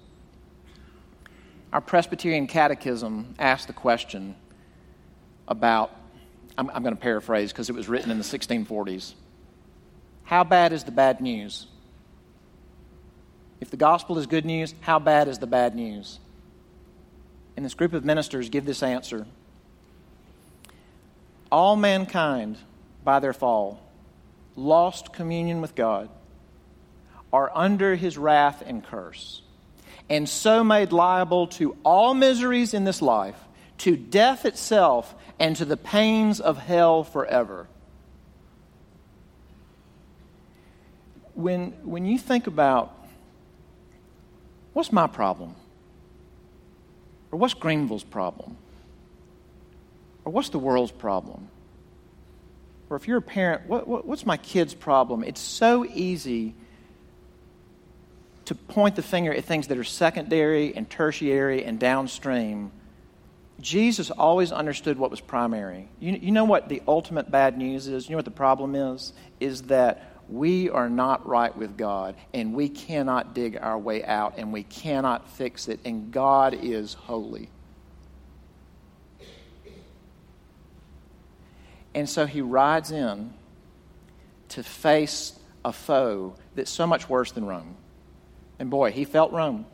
Our 1.73 1.81
Presbyterian 1.81 2.47
Catechism 2.47 3.37
asks 3.39 3.67
the 3.67 3.73
question 3.73 4.37
about, 5.49 5.97
I'm, 6.59 6.69
I'm 6.71 6.83
going 6.83 6.95
to 6.95 7.01
paraphrase 7.01 7.53
because 7.53 7.71
it 7.71 7.75
was 7.75 7.89
written 7.89 8.11
in 8.11 8.19
the 8.19 8.25
1640s. 8.25 9.15
How 10.25 10.45
bad 10.45 10.75
is 10.75 10.85
the 10.85 10.91
bad 10.91 11.23
news? 11.23 11.69
If 13.61 13.71
the 13.71 13.77
gospel 13.79 14.19
is 14.19 14.27
good 14.27 14.45
news, 14.45 14.75
how 14.81 14.99
bad 14.99 15.29
is 15.29 15.39
the 15.39 15.47
bad 15.47 15.75
news? 15.75 16.19
And 17.57 17.65
this 17.65 17.73
group 17.73 17.95
of 17.95 18.05
ministers 18.05 18.51
give 18.51 18.67
this 18.67 18.83
answer 18.83 19.27
All 21.51 21.77
mankind, 21.77 22.59
by 23.05 23.21
their 23.21 23.33
fall, 23.33 23.81
lost 24.57 25.13
communion 25.13 25.61
with 25.61 25.75
God, 25.75 26.09
are 27.33 27.51
under 27.55 27.95
his 27.95 28.19
wrath 28.19 28.63
and 28.65 28.85
curse, 28.85 29.43
and 30.09 30.29
so 30.29 30.65
made 30.65 30.93
liable 30.93 31.49
to 31.49 31.77
all 31.85 32.15
miseries 32.15 32.75
in 32.75 32.85
this 32.85 33.03
life, 33.03 33.39
to 33.79 33.97
death 33.97 34.45
itself, 34.45 35.15
and 35.39 35.55
to 35.57 35.65
the 35.65 35.77
pains 35.77 36.41
of 36.41 36.59
hell 36.59 37.05
forever. 37.05 37.67
When, 41.35 41.73
when 41.85 42.07
you 42.07 42.19
think 42.19 42.47
about 42.47 42.97
what's 44.73 44.91
my 44.91 45.07
problem? 45.07 45.55
Or 47.31 47.39
what's 47.39 47.55
Greenville's 47.55 48.05
problem? 48.05 48.57
Or 50.27 50.33
what's 50.33 50.51
the 50.51 50.59
world's 50.59 50.93
problem? 50.93 51.49
Or 52.91 52.99
if 52.99 53.09
you're 53.09 53.17
a 53.17 53.23
parent, 53.23 53.67
what, 53.67 53.89
what, 53.89 54.07
what's 54.07 54.27
my 54.27 54.37
kid's 54.37 54.75
problem? 54.75 55.25
It's 55.25 55.41
so 55.41 55.87
easy 55.87 56.55
to 58.45 58.55
point 58.55 58.97
the 58.97 59.03
finger 59.03 59.33
at 59.33 59.45
things 59.45 59.69
that 59.69 59.79
are 59.79 59.85
secondary 59.85 60.77
and 60.77 60.89
tertiary 60.91 61.65
and 61.65 61.81
downstream 61.81 62.71
Jesus 63.61 64.11
always 64.11 64.53
understood 64.53 64.99
what 64.99 65.11
was 65.11 65.21
primary. 65.21 65.89
You, 65.99 66.13
you 66.13 66.31
know 66.31 66.45
what 66.45 66.69
the 66.69 66.83
ultimate 66.87 67.31
bad 67.31 67.57
news 67.57 67.89
is? 67.89 68.07
You 68.07 68.13
know 68.13 68.19
what 68.19 68.27
the 68.27 68.31
problem 68.31 68.75
is? 68.75 69.13
Is 69.41 69.63
that 69.63 70.13
we 70.29 70.69
are 70.69 70.91
not 70.91 71.27
right 71.27 71.57
with 71.57 71.77
God 71.77 72.17
and 72.35 72.53
we 72.53 72.69
cannot 72.69 73.35
dig 73.35 73.57
our 73.57 73.79
way 73.79 74.05
out 74.05 74.35
and 74.37 74.53
we 74.53 74.63
cannot 74.63 75.31
fix 75.31 75.69
it, 75.69 75.81
and 75.85 76.13
God 76.13 76.55
is 76.55 76.95
holy. 76.95 77.49
And 81.97 82.09
so 82.09 82.27
he 82.27 82.41
rides 82.43 82.93
in 82.93 83.35
to 84.51 84.63
face 84.63 85.37
a 85.65 85.73
foe 85.73 86.37
that's 86.55 86.71
so 86.71 86.87
much 86.87 87.09
worse 87.09 87.33
than 87.33 87.45
Rome. 87.45 87.75
And 88.61 88.71
boy, 88.71 88.93
he 88.93 89.05
felt 89.05 89.33
Rome. 89.33 89.67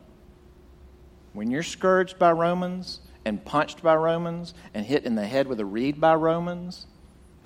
When 1.33 1.51
you're 1.51 1.61
scourged 1.61 2.17
by 2.17 2.31
Romans, 2.31 2.99
and 3.25 3.43
punched 3.43 3.81
by 3.81 3.95
Romans 3.95 4.53
and 4.73 4.85
hit 4.85 5.05
in 5.05 5.15
the 5.15 5.25
head 5.25 5.47
with 5.47 5.59
a 5.59 5.65
reed 5.65 5.99
by 5.99 6.15
Romans 6.15 6.85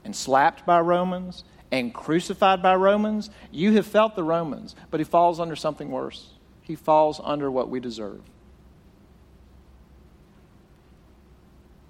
and 0.03 0.15
slapped 0.15 0.65
by 0.65 0.79
Romans 0.79 1.43
and 1.71 1.93
crucified 1.93 2.61
by 2.61 2.75
Romans, 2.75 3.29
you 3.51 3.73
have 3.73 3.85
felt 3.85 4.15
the 4.15 4.23
Romans, 4.23 4.75
but 4.89 4.99
he 4.99 5.03
falls 5.03 5.39
under 5.39 5.55
something 5.55 5.91
worse. 5.91 6.33
He 6.61 6.75
falls 6.75 7.19
under 7.23 7.51
what 7.51 7.69
we 7.69 7.79
deserve. 7.79 8.21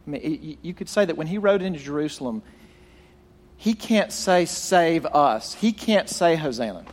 I 0.06 0.10
mean, 0.10 0.58
you 0.62 0.74
could 0.74 0.90
say 0.90 1.06
that 1.06 1.18
when 1.18 1.28
he 1.28 1.38
rode 1.38 1.62
into 1.62 1.80
Jerusalem, 1.80 2.42
he 3.58 3.74
can't 3.74 4.12
say, 4.12 4.46
Save 4.46 5.06
us. 5.06 5.54
He 5.56 5.72
can't 5.72 6.10
say, 6.10 6.36
Hosanna. 6.36 6.86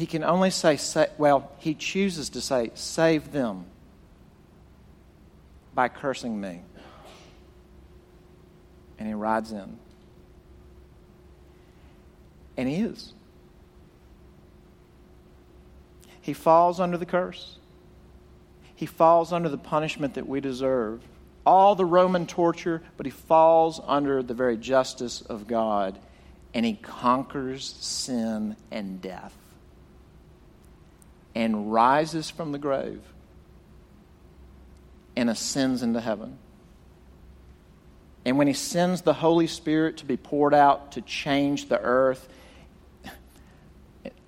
he 0.00 0.06
can 0.06 0.24
only 0.24 0.48
say, 0.48 0.78
say, 0.78 1.08
well, 1.18 1.52
he 1.58 1.74
chooses 1.74 2.30
to 2.30 2.40
say, 2.40 2.70
save 2.74 3.32
them 3.32 3.66
by 5.74 5.88
cursing 5.88 6.40
me. 6.40 6.62
And 8.98 9.06
he 9.06 9.12
rides 9.12 9.52
in. 9.52 9.78
And 12.56 12.66
he 12.66 12.76
is. 12.76 13.12
He 16.22 16.32
falls 16.32 16.80
under 16.80 16.96
the 16.96 17.06
curse. 17.06 17.58
He 18.74 18.86
falls 18.86 19.34
under 19.34 19.50
the 19.50 19.58
punishment 19.58 20.14
that 20.14 20.26
we 20.26 20.40
deserve. 20.40 21.02
All 21.46 21.74
the 21.74 21.84
Roman 21.84 22.26
torture, 22.26 22.82
but 22.96 23.06
he 23.06 23.10
falls 23.10 23.80
under 23.86 24.22
the 24.22 24.34
very 24.34 24.56
justice 24.56 25.22
of 25.22 25.46
God. 25.46 25.98
And 26.52 26.66
he 26.66 26.74
conquers 26.74 27.76
sin 27.80 28.56
and 28.70 29.00
death 29.00 29.36
and 31.34 31.72
rises 31.72 32.28
from 32.28 32.52
the 32.52 32.58
grave 32.58 33.00
and 35.16 35.30
ascends 35.30 35.82
into 35.82 36.00
heaven. 36.00 36.38
And 38.24 38.36
when 38.36 38.46
he 38.46 38.52
sends 38.52 39.02
the 39.02 39.14
Holy 39.14 39.46
Spirit 39.46 39.98
to 39.98 40.04
be 40.04 40.16
poured 40.16 40.54
out 40.54 40.92
to 40.92 41.00
change 41.00 41.68
the 41.68 41.80
earth, 41.80 42.28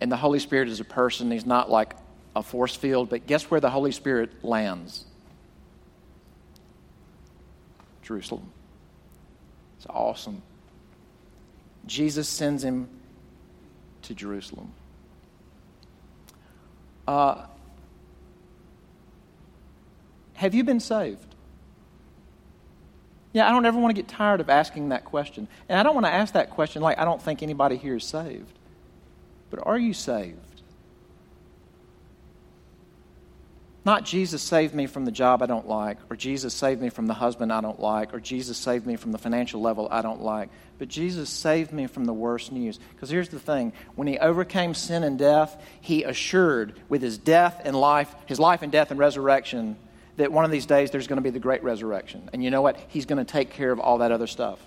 and 0.00 0.10
the 0.10 0.16
Holy 0.16 0.38
Spirit 0.38 0.68
is 0.68 0.80
a 0.80 0.84
person, 0.84 1.30
he's 1.30 1.46
not 1.46 1.70
like 1.70 1.94
a 2.34 2.42
force 2.42 2.74
field, 2.74 3.10
but 3.10 3.26
guess 3.26 3.50
where 3.50 3.60
the 3.60 3.70
Holy 3.70 3.92
Spirit 3.92 4.44
lands? 4.44 5.04
Jerusalem. 8.12 8.52
It's 9.78 9.86
awesome. 9.88 10.42
Jesus 11.86 12.28
sends 12.28 12.62
him 12.62 12.88
to 14.02 14.14
Jerusalem. 14.14 14.70
Uh, 17.08 17.46
have 20.34 20.54
you 20.54 20.62
been 20.62 20.78
saved? 20.78 21.34
Yeah, 23.32 23.48
I 23.48 23.50
don't 23.50 23.64
ever 23.64 23.80
want 23.80 23.96
to 23.96 24.00
get 24.00 24.08
tired 24.08 24.40
of 24.42 24.50
asking 24.50 24.90
that 24.90 25.06
question. 25.06 25.48
And 25.70 25.80
I 25.80 25.82
don't 25.82 25.94
want 25.94 26.04
to 26.04 26.12
ask 26.12 26.34
that 26.34 26.50
question 26.50 26.82
like 26.82 26.98
I 26.98 27.06
don't 27.06 27.20
think 27.20 27.42
anybody 27.42 27.76
here 27.76 27.96
is 27.96 28.04
saved. 28.04 28.58
But 29.48 29.66
are 29.66 29.78
you 29.78 29.94
saved? 29.94 30.51
Not 33.84 34.04
Jesus 34.04 34.42
saved 34.42 34.74
me 34.74 34.86
from 34.86 35.04
the 35.04 35.10
job 35.10 35.42
I 35.42 35.46
don't 35.46 35.66
like, 35.66 35.98
or 36.08 36.14
Jesus 36.14 36.54
saved 36.54 36.80
me 36.80 36.88
from 36.88 37.06
the 37.06 37.14
husband 37.14 37.52
I 37.52 37.60
don't 37.60 37.80
like, 37.80 38.14
or 38.14 38.20
Jesus 38.20 38.56
saved 38.56 38.86
me 38.86 38.94
from 38.94 39.10
the 39.10 39.18
financial 39.18 39.60
level 39.60 39.88
I 39.90 40.02
don't 40.02 40.22
like, 40.22 40.50
but 40.78 40.86
Jesus 40.86 41.28
saved 41.28 41.72
me 41.72 41.88
from 41.88 42.04
the 42.04 42.12
worst 42.12 42.52
news. 42.52 42.78
Because 42.94 43.10
here's 43.10 43.28
the 43.28 43.40
thing 43.40 43.72
when 43.96 44.06
he 44.06 44.18
overcame 44.18 44.74
sin 44.74 45.02
and 45.02 45.18
death, 45.18 45.60
he 45.80 46.04
assured 46.04 46.78
with 46.88 47.02
his 47.02 47.18
death 47.18 47.60
and 47.64 47.74
life, 47.74 48.14
his 48.26 48.38
life 48.38 48.62
and 48.62 48.70
death 48.70 48.92
and 48.92 49.00
resurrection, 49.00 49.76
that 50.16 50.30
one 50.30 50.44
of 50.44 50.52
these 50.52 50.66
days 50.66 50.92
there's 50.92 51.08
going 51.08 51.16
to 51.16 51.22
be 51.22 51.30
the 51.30 51.40
great 51.40 51.64
resurrection. 51.64 52.30
And 52.32 52.44
you 52.44 52.50
know 52.50 52.62
what? 52.62 52.78
He's 52.88 53.06
going 53.06 53.24
to 53.24 53.30
take 53.30 53.50
care 53.50 53.72
of 53.72 53.80
all 53.80 53.98
that 53.98 54.12
other 54.12 54.28
stuff. 54.28 54.60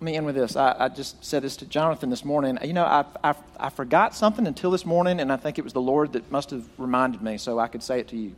Let 0.00 0.04
me 0.06 0.16
end 0.16 0.24
with 0.24 0.34
this. 0.34 0.56
I, 0.56 0.74
I, 0.78 0.88
just 0.88 1.22
said 1.22 1.42
this 1.42 1.56
to 1.58 1.66
Jonathan 1.66 2.08
this 2.08 2.24
morning. 2.24 2.58
You 2.64 2.72
know, 2.72 2.86
I, 2.86 3.04
I, 3.22 3.34
I 3.58 3.68
forgot 3.68 4.14
something 4.14 4.46
until 4.46 4.70
this 4.70 4.86
morning, 4.86 5.20
and 5.20 5.30
I 5.30 5.36
think 5.36 5.58
it 5.58 5.62
was 5.62 5.74
the 5.74 5.80
Lord 5.82 6.14
that 6.14 6.32
must 6.32 6.52
have 6.52 6.64
reminded 6.78 7.20
me 7.20 7.36
so 7.36 7.58
I 7.58 7.68
could 7.68 7.82
say 7.82 8.00
it 8.00 8.08
to 8.08 8.16
you. 8.16 8.34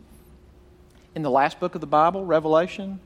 In 1.14 1.22
the 1.22 1.30
last 1.30 1.60
book 1.60 1.76
of 1.76 1.80
the 1.80 1.86
Bible, 1.86 2.24
Revelation, 2.24 2.98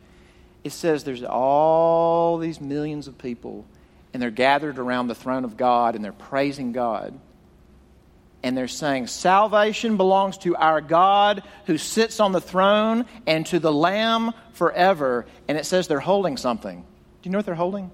it 0.65 0.73
says 0.73 1.05
there's 1.05 1.23
all 1.23 2.39
these 2.39 2.59
millions 2.59 3.09
of 3.09 3.19
people, 3.19 3.67
and 4.15 4.23
they're 4.23 4.31
gathered 4.31 4.79
around 4.79 5.09
the 5.09 5.15
throne 5.15 5.45
of 5.45 5.59
God, 5.59 5.95
and 5.95 6.03
they're 6.03 6.13
praising 6.13 6.73
God. 6.73 7.13
And 8.43 8.57
they're 8.57 8.69
saying, 8.69 9.09
Salvation 9.09 9.99
belongs 9.99 10.39
to 10.39 10.57
our 10.57 10.81
God 10.81 11.43
who 11.67 11.77
sits 11.77 12.21
on 12.21 12.33
the 12.33 12.41
throne 12.41 13.05
and 13.27 13.45
to 13.49 13.59
the 13.59 13.73
Lamb 13.73 14.33
forever. 14.55 15.27
And 15.47 15.59
it 15.59 15.67
says 15.67 15.89
they're 15.89 16.01
holding 16.01 16.39
something. 16.39 16.81
Do 16.81 17.29
you 17.29 17.31
know 17.33 17.39
what 17.39 17.45
they're 17.45 17.55
holding? 17.55 17.91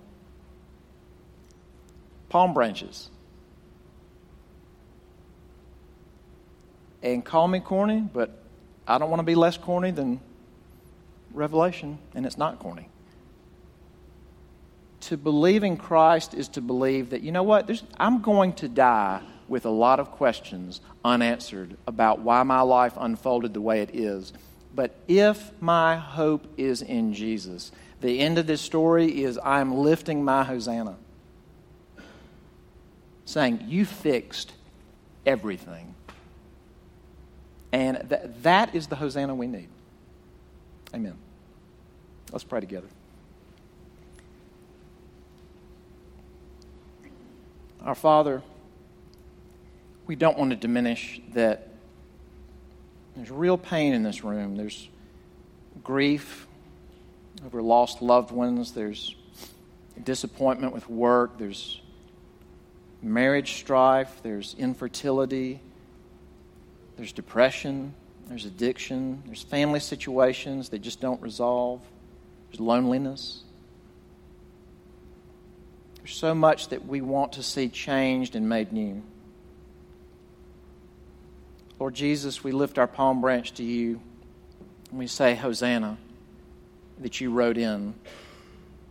Palm 2.33 2.55
branches. 2.55 3.11
And 7.03 7.23
call 7.23 7.47
me 7.47 7.61
corny, 7.61 8.01
but 8.01 8.31
I 8.89 8.97
don't 8.97 9.11
want 9.11 9.21
to 9.21 9.25
be 9.25 9.35
less 9.35 9.59
corny 9.59 9.91
than 9.91 10.19
Revelation, 11.35 11.99
and 12.15 12.25
it's 12.25 12.39
not 12.39 12.59
corny. 12.59 12.89
To 15.01 15.19
believe 15.19 15.63
in 15.63 15.77
Christ 15.77 16.33
is 16.33 16.49
to 16.49 16.63
believe 16.63 17.11
that, 17.11 17.21
you 17.21 17.33
know 17.33 17.43
what, 17.43 17.67
There's, 17.67 17.83
I'm 17.99 18.23
going 18.23 18.55
to 18.55 18.69
die 18.69 19.21
with 19.47 19.67
a 19.67 19.71
lot 19.71 20.01
of 20.01 20.11
questions 20.13 20.81
unanswered 21.05 21.77
about 21.87 22.21
why 22.21 22.43
my 22.45 22.63
life 22.63 22.95
unfolded 22.97 23.53
the 23.53 23.61
way 23.61 23.83
it 23.83 23.95
is. 23.95 24.33
But 24.75 24.95
if 25.07 25.51
my 25.61 25.97
hope 25.97 26.47
is 26.57 26.81
in 26.81 27.13
Jesus, 27.13 27.73
the 28.01 28.21
end 28.21 28.39
of 28.39 28.47
this 28.47 28.63
story 28.63 29.23
is 29.23 29.39
I'm 29.45 29.75
lifting 29.75 30.25
my 30.25 30.45
Hosanna 30.45 30.97
saying, 33.33 33.65
You 33.67 33.85
fixed 33.85 34.53
everything. 35.27 35.95
And 37.73 38.07
th- 38.09 38.23
that 38.43 38.75
is 38.75 38.87
the 38.87 38.97
Hosanna 38.97 39.35
we 39.35 39.47
need. 39.47 39.69
Amen. 40.95 41.17
Let's 42.31 42.45
pray 42.45 42.61
together. 42.61 42.89
Our 47.83 47.95
Father, 47.95 48.43
we 50.07 50.15
don't 50.15 50.39
want 50.39 50.51
to 50.51 50.57
diminish 50.57 51.21
that 51.33 51.69
there's 53.17 53.31
real 53.31 53.59
pain 53.59 53.93
in 53.93 54.03
this 54.03 54.23
room. 54.23 54.57
There's 54.57 54.89
grief 55.83 56.47
over 57.45 57.61
lost 57.61 58.03
loved 58.03 58.31
ones. 58.31 58.73
There's 58.73 59.17
disappointment 60.03 60.73
with 60.73 60.89
work. 60.89 61.39
There's 61.39 61.82
marriage 63.03 63.55
strife, 63.55 64.21
there's 64.23 64.55
infertility, 64.59 65.61
there's 66.97 67.13
depression, 67.13 67.95
there's 68.29 68.45
addiction, 68.45 69.23
there's 69.27 69.43
family 69.43 69.81
situations 69.81 70.69
that 70.71 70.79
just 70.79 71.01
don't 71.01 71.21
resolve, 71.21 71.81
there's 72.49 72.61
loneliness. 72.61 73.43
There's 75.97 76.15
so 76.15 76.35
much 76.35 76.69
that 76.69 76.87
we 76.87 77.01
want 77.01 77.35
to 77.35 77.43
see 77.43 77.69
changed 77.69 78.35
and 78.35 78.49
made 78.49 78.73
new. 78.73 79.03
Lord 81.79 81.95
Jesus, 81.95 82.45
we 82.45 82.53
lift 82.53 82.79
our 82.79 82.87
palm 82.87 83.21
branch 83.21 83.55
to 83.55 83.65
you 83.65 84.01
and 84.91 84.99
we 84.99 85.07
say, 85.07 85.35
Hosanna, 85.35 85.99
that 87.01 87.21
you 87.21 87.31
wrote 87.31 87.59
in 87.59 87.95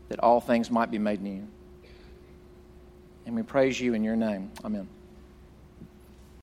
that 0.10 0.19
all 0.19 0.41
things 0.41 0.69
might 0.69 0.91
be 0.91 0.97
made 0.97 1.21
new. 1.21 1.47
And 3.26 3.36
we 3.36 3.44
praise 3.44 3.80
you 3.80 3.94
in 3.94 4.04
your 4.04 4.16
name. 4.16 4.52
Amen. 4.66 5.01